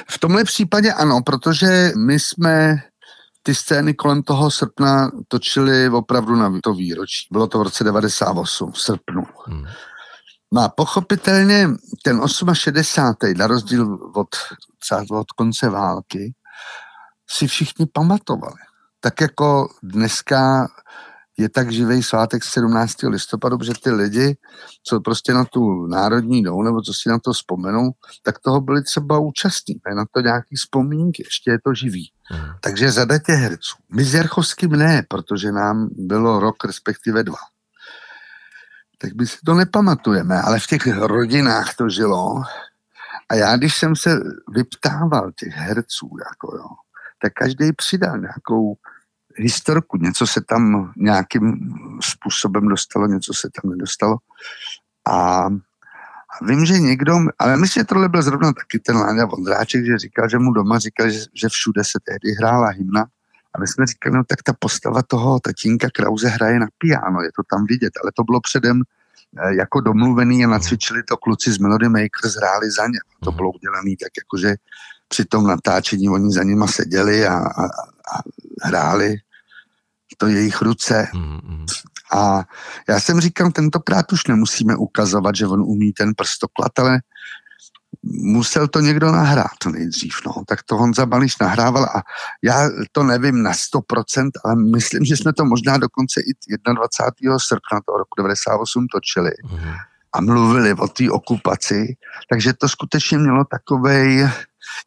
[0.10, 2.78] V tomhle případě ano, protože my jsme
[3.44, 7.28] ty scény kolem toho srpna točili opravdu na to výročí.
[7.32, 9.24] Bylo to v roce 98, v srpnu.
[9.48, 9.66] Hmm.
[10.54, 11.68] No a pochopitelně
[12.04, 12.22] ten
[12.54, 13.38] 68.
[13.38, 14.28] na rozdíl od,
[15.12, 16.34] od konce války
[17.30, 18.62] si všichni pamatovali.
[19.00, 20.68] Tak jako dneska
[21.38, 22.96] je tak živý svátek 17.
[23.04, 24.38] listopadu, že ty lidi,
[24.84, 27.92] co prostě na tu národní jdou, nebo co si na to vzpomenou,
[28.24, 32.12] tak toho byli třeba účastní, na to nějaký vzpomínky, ještě je to živý.
[32.24, 32.50] Hmm.
[32.62, 33.76] Takže řada těch herců.
[33.94, 37.38] My s Jarchovským ne, protože nám bylo rok, respektive dva
[38.98, 42.44] tak by si to nepamatujeme, ale v těch rodinách to žilo.
[43.30, 44.20] A já, když jsem se
[44.50, 46.68] vyptával těch herců, jako jo,
[47.22, 48.76] tak každý přidal nějakou
[49.36, 51.74] historku, něco se tam nějakým
[52.04, 54.18] způsobem dostalo, něco se tam nedostalo.
[55.08, 55.46] A,
[56.30, 59.98] a vím, že někdo, ale myslím, že tohle byl zrovna taky ten Láňa Vondráček, že
[59.98, 63.06] říkal, že mu doma říkal, že, že všude se tehdy hrála hymna
[63.56, 67.30] a my jsme říkali, no tak ta postava toho tatínka Krause hraje na piano, je
[67.36, 68.82] to tam vidět, ale to bylo předem
[69.38, 73.00] eh, jako domluvený a nacvičili to kluci z Melody Makers, hráli za ně.
[73.24, 74.56] To bylo udělané tak jakože
[75.08, 77.66] při tom natáčení oni za nima seděli a, a,
[78.16, 78.22] a
[78.64, 79.16] hráli
[80.18, 81.08] to jejich ruce.
[82.14, 82.44] A
[82.90, 87.00] já jsem říkal, tentokrát už nemusíme ukazovat, že on umí ten prstoklad, ale
[88.06, 90.44] musel to někdo nahrát nejdřív, no.
[90.48, 92.02] Tak to Honza Bališ nahrával a
[92.44, 97.40] já to nevím na 100%, ale myslím, že jsme to možná dokonce i 21.
[97.40, 99.32] srpna toho roku 98 točili.
[99.32, 99.76] Mm-hmm.
[100.14, 101.96] A mluvili o té okupaci,
[102.30, 104.30] takže to skutečně mělo takovej...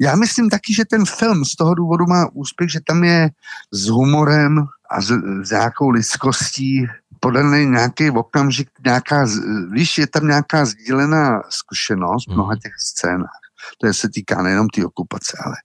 [0.01, 3.31] Já myslím taky, že ten film z toho důvodu má úspěch, že tam je
[3.73, 5.13] s humorem a s,
[5.43, 6.87] s nějakou lidskostí
[7.21, 9.27] podaný nějaký okamžik, nějaká,
[9.71, 12.61] víš, je tam nějaká sdílená zkušenost v mnoha mhm.
[12.61, 13.39] těch scénách.
[13.81, 15.57] To je se týká nejenom té okupace, ale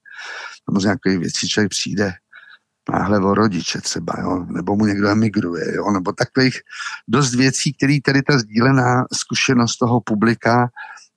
[0.64, 2.12] samozřejmě nějaké věci, člověk přijde
[2.92, 6.60] náhle o rodiče třeba, jo, nebo mu někdo emigruje, jo, nebo takových
[7.08, 10.68] dost věcí, které tady ta sdílená zkušenost toho publika,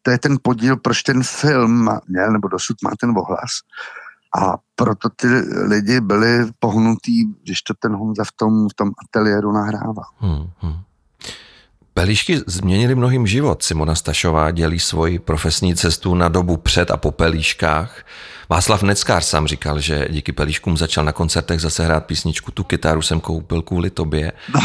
[0.02, 3.52] to je ten podíl, proč ten film měl, nebo dosud má ten ohlas,
[4.36, 5.28] a proto ty
[5.68, 10.06] lidi byli pohnutí, když to ten Honza v tom, v tom ateliéru nahrával.
[10.20, 10.76] Hmm, hmm.
[11.94, 13.64] Pelíšky změnili mnohým život.
[13.64, 18.06] Simona Stašová dělí svoji profesní cestu na dobu před a po pelíškách.
[18.50, 23.02] Václav Neckář sám říkal, že díky pelíškům začal na koncertech zase hrát písničku Tu kytaru
[23.02, 24.32] jsem koupil kvůli tobě.
[24.54, 24.60] No,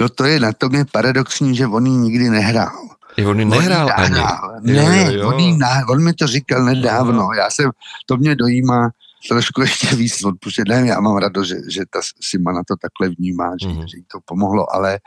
[0.00, 2.88] no to je na tom je paradoxní, že on ji nikdy nehrál.
[3.16, 4.20] I on ji nehrál on ani.
[4.60, 5.28] Ne, jo, jo.
[5.28, 5.58] On, jí,
[5.88, 7.28] on mi to říkal nedávno.
[7.32, 7.70] Já jsem,
[8.06, 8.90] to mě dojímá,
[9.28, 13.52] trošku ještě víc protože ne, já mám radost, že, že ta Simona to takhle vnímá,
[13.62, 13.88] že, mm.
[13.88, 14.98] že jí to pomohlo, ale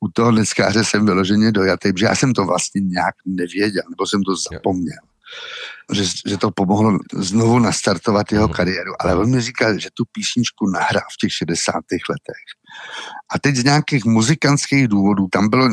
[0.00, 4.22] u toho dneskáře jsem vyloženě dojatý, že já jsem to vlastně nějak nevěděl, nebo jsem
[4.22, 4.98] to zapomněl.
[5.92, 8.54] Že, že to pomohlo znovu nastartovat jeho mm.
[8.54, 8.92] kariéru.
[9.00, 11.74] Ale on mi říkal, že tu písničku nahrál v těch 60.
[12.10, 12.44] letech.
[13.34, 15.68] A teď z nějakých muzikantských důvodů, tam bylo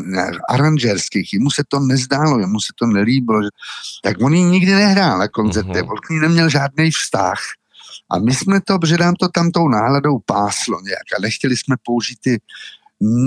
[0.48, 3.48] aranžerských, jemu se to nezdálo, jemu se to nelíbilo, že,
[4.02, 5.90] tak on ji nikdy nehrál na koncertě, mm-hmm.
[5.90, 7.38] on k ní neměl žádný vztah.
[8.10, 11.76] A my jsme to, že nám to tam tou náladou páslo nějak a nechtěli jsme
[11.84, 12.40] použít ty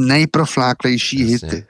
[0.07, 1.49] nejprofláklejší Jasně.
[1.49, 1.67] hity.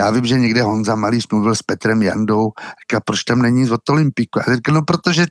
[0.00, 3.88] Já vím, že někde Honza Malý mluvil s Petrem Jandou, říká, proč tam není od
[3.88, 4.40] Olympiku?
[4.40, 5.26] A říká, no protože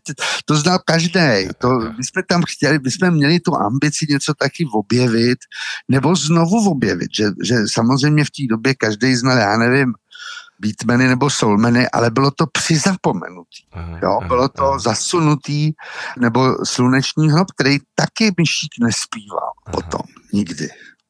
[0.45, 1.49] to znal každý.
[1.57, 5.37] To, my jsme tam chtěli, my jsme měli tu ambici něco taky objevit,
[5.89, 9.93] nebo znovu objevit, že, že samozřejmě v té době každý znal, já nevím,
[10.59, 13.63] beatmeny nebo soulmeny, ale bylo to přizapomenutý.
[14.03, 14.19] jo?
[14.27, 14.79] Bylo to aha.
[14.79, 15.71] zasunutý,
[16.19, 19.71] nebo sluneční hrob, který taky Myšík nespíval aha.
[19.71, 20.01] potom,
[20.33, 20.69] nikdy.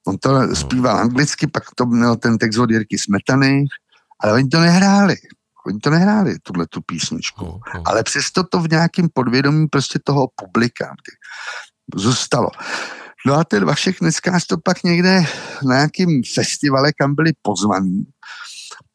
[0.09, 0.55] On to aha.
[0.55, 3.65] zpíval anglicky, pak to měl ten text od Jirky Smetany,
[4.19, 5.15] ale oni to nehráli.
[5.67, 7.61] Oni to nehráli, tuhle tu písničku.
[7.67, 7.83] Aha.
[7.85, 10.93] Ale přesto to v nějakém podvědomí prostě toho publika
[11.95, 12.49] zůstalo.
[13.25, 15.23] No a ten Vašek dneska to pak někde
[15.63, 18.03] na nějakým festivale, kam byli pozvaní,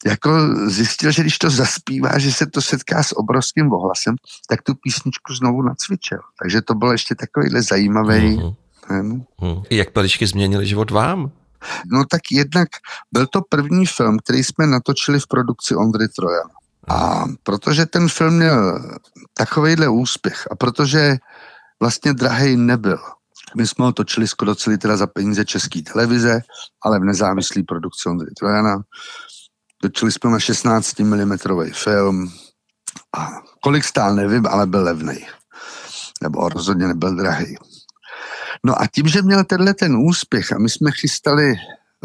[0.06, 0.30] jako
[0.66, 4.14] zjistil, že když to zaspívá, že se to setká s obrovským ohlasem,
[4.48, 6.18] tak tu písničku znovu nacvičil.
[6.42, 8.38] Takže to byl ještě takovýhle zajímavý.
[8.38, 8.56] Mm-hmm.
[8.90, 9.22] Mm.
[9.70, 11.30] Jak peličky změnili život vám?
[11.92, 12.68] No tak jednak
[13.12, 16.50] byl to první film, který jsme natočili v produkci Ondry Trojana.
[16.88, 18.80] A protože ten film měl
[19.34, 21.16] takovýhle úspěch a protože
[21.80, 22.98] vlastně drahý nebyl.
[23.56, 26.40] My jsme ho točili skoro celý teda za peníze české televize,
[26.82, 28.82] ale v nezávislý produkci Ondry Trojana.
[29.82, 31.36] Točili jsme na 16 mm
[31.72, 32.32] film
[33.16, 33.28] a
[33.60, 35.26] kolik stál, nevím, ale byl levný.
[36.22, 37.56] Nebo rozhodně nebyl drahý.
[38.64, 41.54] No a tím, že měl tenhle ten úspěch a my jsme chystali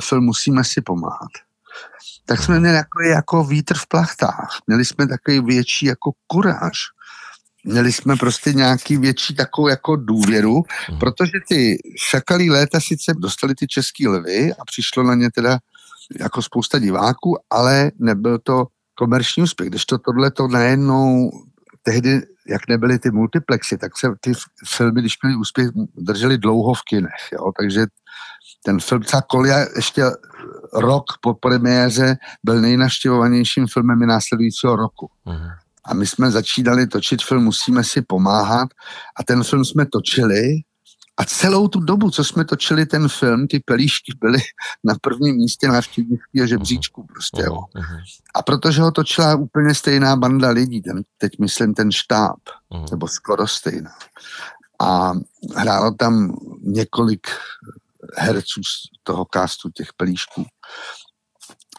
[0.02, 1.32] film Musíme si pomáhat,
[2.26, 4.58] tak jsme měli jako, jako vítr v plachtách.
[4.68, 6.78] Měli jsme takový větší jako kuráž.
[7.64, 11.00] Měli jsme prostě nějaký větší takovou jako důvěru, hmm.
[11.00, 11.78] protože ty
[12.10, 15.60] šakalí léta sice dostali ty český lvy a přišlo na ně teda
[16.20, 19.70] jako spousta diváků, ale nebyl to komerční úspěch.
[19.70, 21.32] Když to tohle to najednou
[21.84, 24.34] tehdy, jak nebyly ty multiplexy, tak se ty
[24.68, 27.32] filmy, když měli úspěch, drželi dlouho v kinech.
[27.32, 27.52] Jo?
[27.60, 27.86] Takže
[28.64, 30.04] ten film třeba Kolia ještě
[30.74, 35.10] rok po premiéře byl nejnaštěvovanějším filmem následujícího roku.
[35.26, 35.52] Uh-huh.
[35.86, 38.70] A my jsme začínali točit film Musíme si pomáhat
[39.20, 40.62] a ten film jsme točili
[41.20, 44.40] a celou tu dobu, co jsme točili ten film, ty pelíšky byly
[44.84, 47.58] na prvním místě návštěvnického žebříčku prostě, jo.
[48.36, 52.40] A protože ho točila úplně stejná banda lidí, ten, teď myslím ten štáb,
[52.92, 53.92] nebo skoro stejná.
[54.82, 55.12] A
[55.56, 57.28] hrálo tam několik
[58.18, 60.46] herců z toho castu těch pelíšků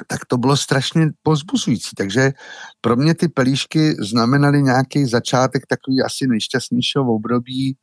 [0.07, 1.91] tak to bylo strašně pozbuzující.
[1.97, 2.33] Takže
[2.81, 7.77] pro mě ty pelíšky znamenaly nějaký začátek takový asi nejšťastnějšího období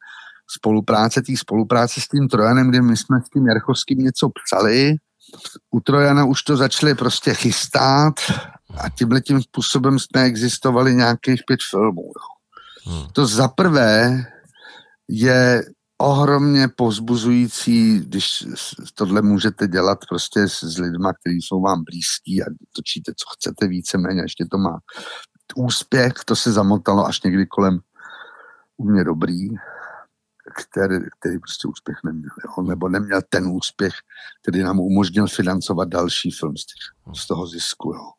[0.56, 4.96] spolupráce, té spolupráce s tím Trojanem, kdy my jsme s tím Jarchovským něco psali.
[5.72, 8.14] U Trojana už to začali prostě chystat
[8.78, 12.12] a tímhle tím způsobem jsme existovali nějakých pět filmů.
[12.86, 13.08] Hmm.
[13.14, 14.26] To za prvé
[15.08, 15.64] je
[15.98, 18.44] ohromně pozbuzující, když
[18.94, 22.46] tohle můžete dělat prostě s, s lidma, kteří jsou vám blízký a
[22.76, 24.80] točíte, co chcete víceméně, ještě to má
[25.56, 27.80] úspěch, to se zamotalo až někdy kolem
[28.78, 29.48] u mě dobrý,
[30.58, 32.64] který, který prostě úspěch neměl, jo?
[32.64, 33.94] nebo neměl ten úspěch,
[34.42, 37.94] který nám umožnil financovat další film z, těch, z toho zisku.
[37.94, 38.12] Jo?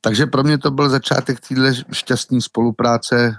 [0.00, 3.36] Takže pro mě to byl začátek téhle šťastné spolupráce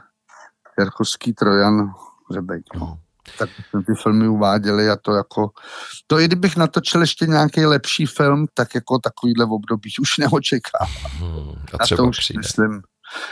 [0.80, 1.91] Jarchovský Trojan
[2.32, 2.65] Řebejk.
[2.76, 2.99] No
[3.38, 5.49] tak jsme ty filmy uváděli a to jako,
[6.07, 10.88] to i kdybych natočil ještě nějaký lepší film, tak jako takovýhle v období už neočekám.
[11.17, 12.39] Hmm, a třeba a to už přijde.
[12.39, 12.82] myslím,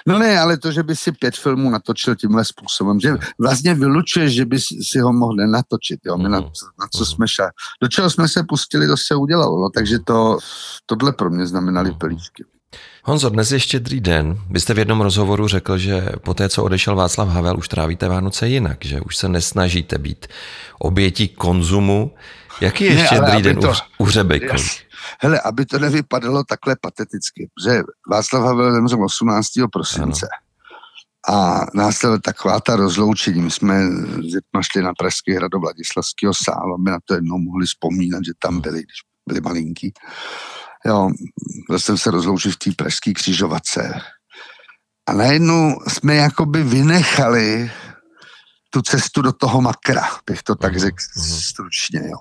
[0.07, 4.29] No ne, ale to, že by si pět filmů natočil tímhle způsobem, že vlastně vylučuje,
[4.29, 6.47] že by si ho mohl natočit, jo, my na, hmm.
[6.79, 7.45] na co jsme šli.
[7.81, 10.37] Do čeho jsme se pustili, to se udělalo, no, takže to,
[10.85, 11.99] tohle pro mě znamenaly hmm.
[11.99, 12.43] pelíčky.
[13.03, 14.37] Honzo, dnes je štědrý den.
[14.49, 18.07] Vy jste v jednom rozhovoru řekl, že po té, co odešel Václav Havel, už trávíte
[18.07, 20.27] Vánoce jinak, že už se nesnažíte být
[20.79, 22.15] obětí konzumu.
[22.61, 24.05] Jaký je ne, štědrý den to, u, u
[25.21, 27.81] Hele, aby to nevypadalo takhle pateticky, že
[28.11, 29.47] Václav Havel zemřel 18.
[29.71, 30.27] prosince.
[30.31, 30.47] Ano.
[31.29, 33.41] A následuje taková ta rozloučení.
[33.41, 33.89] My jsme
[34.61, 38.31] s šli na Pražský hrad do Vladislavského sálu, my na to jednou mohli vzpomínat, že
[38.39, 38.97] tam byli, když
[39.27, 39.93] byli malinký.
[40.85, 41.09] Jo,
[41.69, 44.01] byl jsem se rozloučit v té pražské křižovatce.
[45.07, 47.71] A najednou jsme jakoby vynechali
[48.77, 51.49] tu cestu do toho makra, bych to tak mhm, řekl mm-hmm.
[51.49, 52.17] stručně, jo.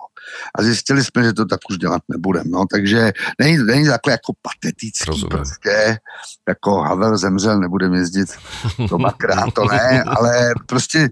[0.59, 4.33] A zjistili jsme, že to tak už dělat nebudeme, no, takže není, není takhle jako
[4.43, 5.29] patetický Rozumím.
[5.29, 5.99] prostě,
[6.49, 8.29] jako Havel zemřel, nebudeme jezdit
[8.91, 11.09] do makra, to ne, ale prostě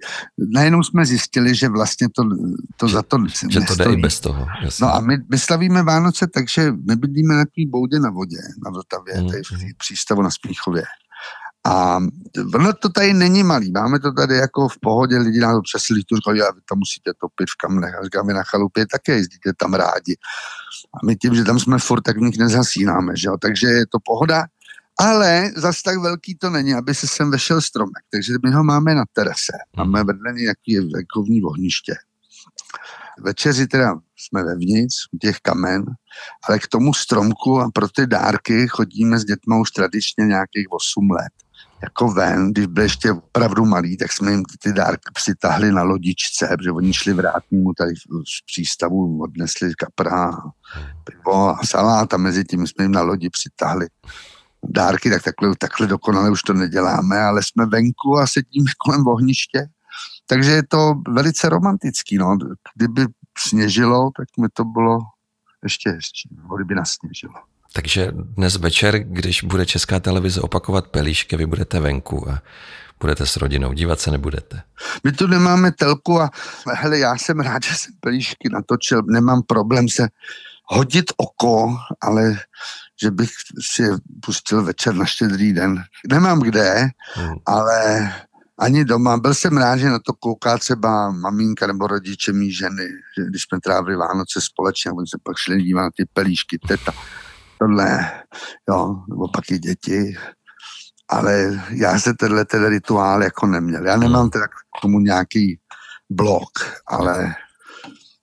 [0.55, 2.23] najednou jsme zjistili, že vlastně to,
[2.77, 3.19] to za to
[3.49, 4.87] Že to jde i bez toho, jasně.
[4.87, 8.71] No a my, my slavíme Vánoce, takže my bydlíme na té boudě na vodě, na
[8.71, 9.31] Vltavě, mm-hmm.
[9.31, 9.71] tady v mhm.
[9.79, 10.83] přístavu na Smíchově.
[11.67, 11.99] A
[12.55, 16.17] ono to tady není malý, máme to tady jako v pohodě, lidi nám občas tu
[16.17, 17.95] říkají, vy tam musíte topit v kamnech.
[17.95, 20.17] A říkáme, na chalupě také jezdíte tam rádi.
[20.95, 22.35] A my tím, že tam jsme furt, tak v nich
[23.15, 23.37] že jo?
[23.41, 24.45] takže je to pohoda.
[25.01, 28.05] Ale zas tak velký to není, aby se sem vešel stromek.
[28.13, 29.53] Takže my ho máme na terase.
[29.77, 31.95] Máme vedle nějaký venkovní ohniště.
[33.21, 35.85] Večeři teda jsme vevnitř, u těch kamen,
[36.49, 41.11] ale k tomu stromku a pro ty dárky chodíme s dětmi už tradičně nějakých 8
[41.11, 41.44] let
[41.85, 46.49] jako ven, když byl ještě opravdu malý, tak jsme jim ty dárky přitahli na lodičce,
[46.57, 50.33] protože oni šli vrátnímu tady v přístavu, odnesli kapra,
[51.05, 53.87] pivo a salát a mezi tím jsme jim na lodi přitahli
[54.69, 59.67] dárky, tak takhle, takhle dokonale už to neděláme, ale jsme venku a sedíme kolem ohniště.
[60.27, 62.19] Takže je to velice romantický.
[62.19, 62.39] No.
[62.77, 63.07] Kdyby
[63.39, 64.99] sněžilo, tak mi to bylo
[65.63, 67.35] ještě hezčí, kdyby nasněžilo.
[67.77, 72.43] Takže dnes večer, když bude česká televize opakovat pelíšky, vy budete venku a
[73.01, 74.63] budete s rodinou, dívat se nebudete.
[75.05, 76.31] My tu nemáme telku a
[76.75, 80.09] hele, já jsem rád, že jsem pelíšky natočil, nemám problém se
[80.65, 82.39] hodit oko, ale
[83.03, 83.91] že bych si je
[84.25, 85.85] pustil večer na štědrý den.
[86.09, 87.35] Nemám kde, hmm.
[87.47, 88.11] ale
[88.59, 89.17] ani doma.
[89.17, 93.43] Byl jsem rád, že na to kouká třeba maminka nebo rodiče mý ženy, že když
[93.43, 96.93] jsme trávili Vánoce společně, oni se pak šli dívat na ty pelíšky, teta,
[97.65, 98.11] tohle,
[98.69, 100.17] jo, nebo pak i děti.
[101.09, 103.87] Ale já se tenhle ten rituál jako neměl.
[103.87, 105.59] Já nemám teda k tomu nějaký
[106.11, 106.51] blok,
[106.87, 107.35] ale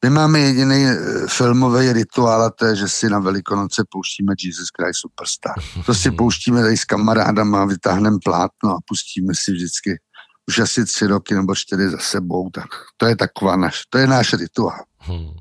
[0.03, 4.67] my máme jediný eh, filmový rituál a to je, že si na Velikonoce pouštíme Jesus
[4.77, 5.55] Christ Superstar.
[5.85, 9.99] To si pouštíme tady s kamarádama, vytáhneme plátno a pustíme si vždycky
[10.47, 12.67] už asi tři roky nebo čtyři za sebou, tak
[12.97, 14.83] to je taková naš, to je náš rituál.
[14.97, 15.31] Hmm.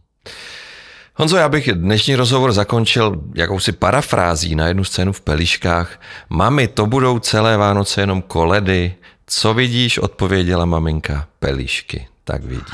[1.21, 6.01] Honzo, já bych dnešní rozhovor zakončil jakousi parafrází na jednu scénu v Peliškách.
[6.29, 8.95] Mami, to budou celé Vánoce jenom koledy.
[9.27, 11.27] Co vidíš, odpověděla maminka.
[11.39, 12.65] Pelišky, tak vidíš.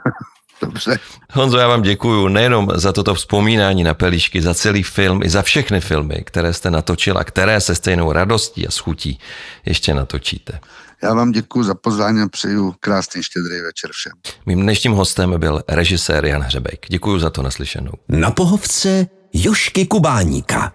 [0.60, 0.98] Dobře.
[1.32, 5.42] Honzo, já vám děkuju nejenom za toto vzpomínání na Pelišky, za celý film i za
[5.42, 9.18] všechny filmy, které jste natočil a které se stejnou radostí a schutí
[9.66, 10.60] ještě natočíte.
[11.02, 14.12] Já vám děkuji za pozvání a přeju krásný štědrý večer všem.
[14.46, 16.86] Mým dnešním hostem byl režisér Jan Hřebek.
[16.88, 17.92] Děkuji za to naslyšenou.
[18.08, 20.72] Na pohovce Jošky Kubáníka.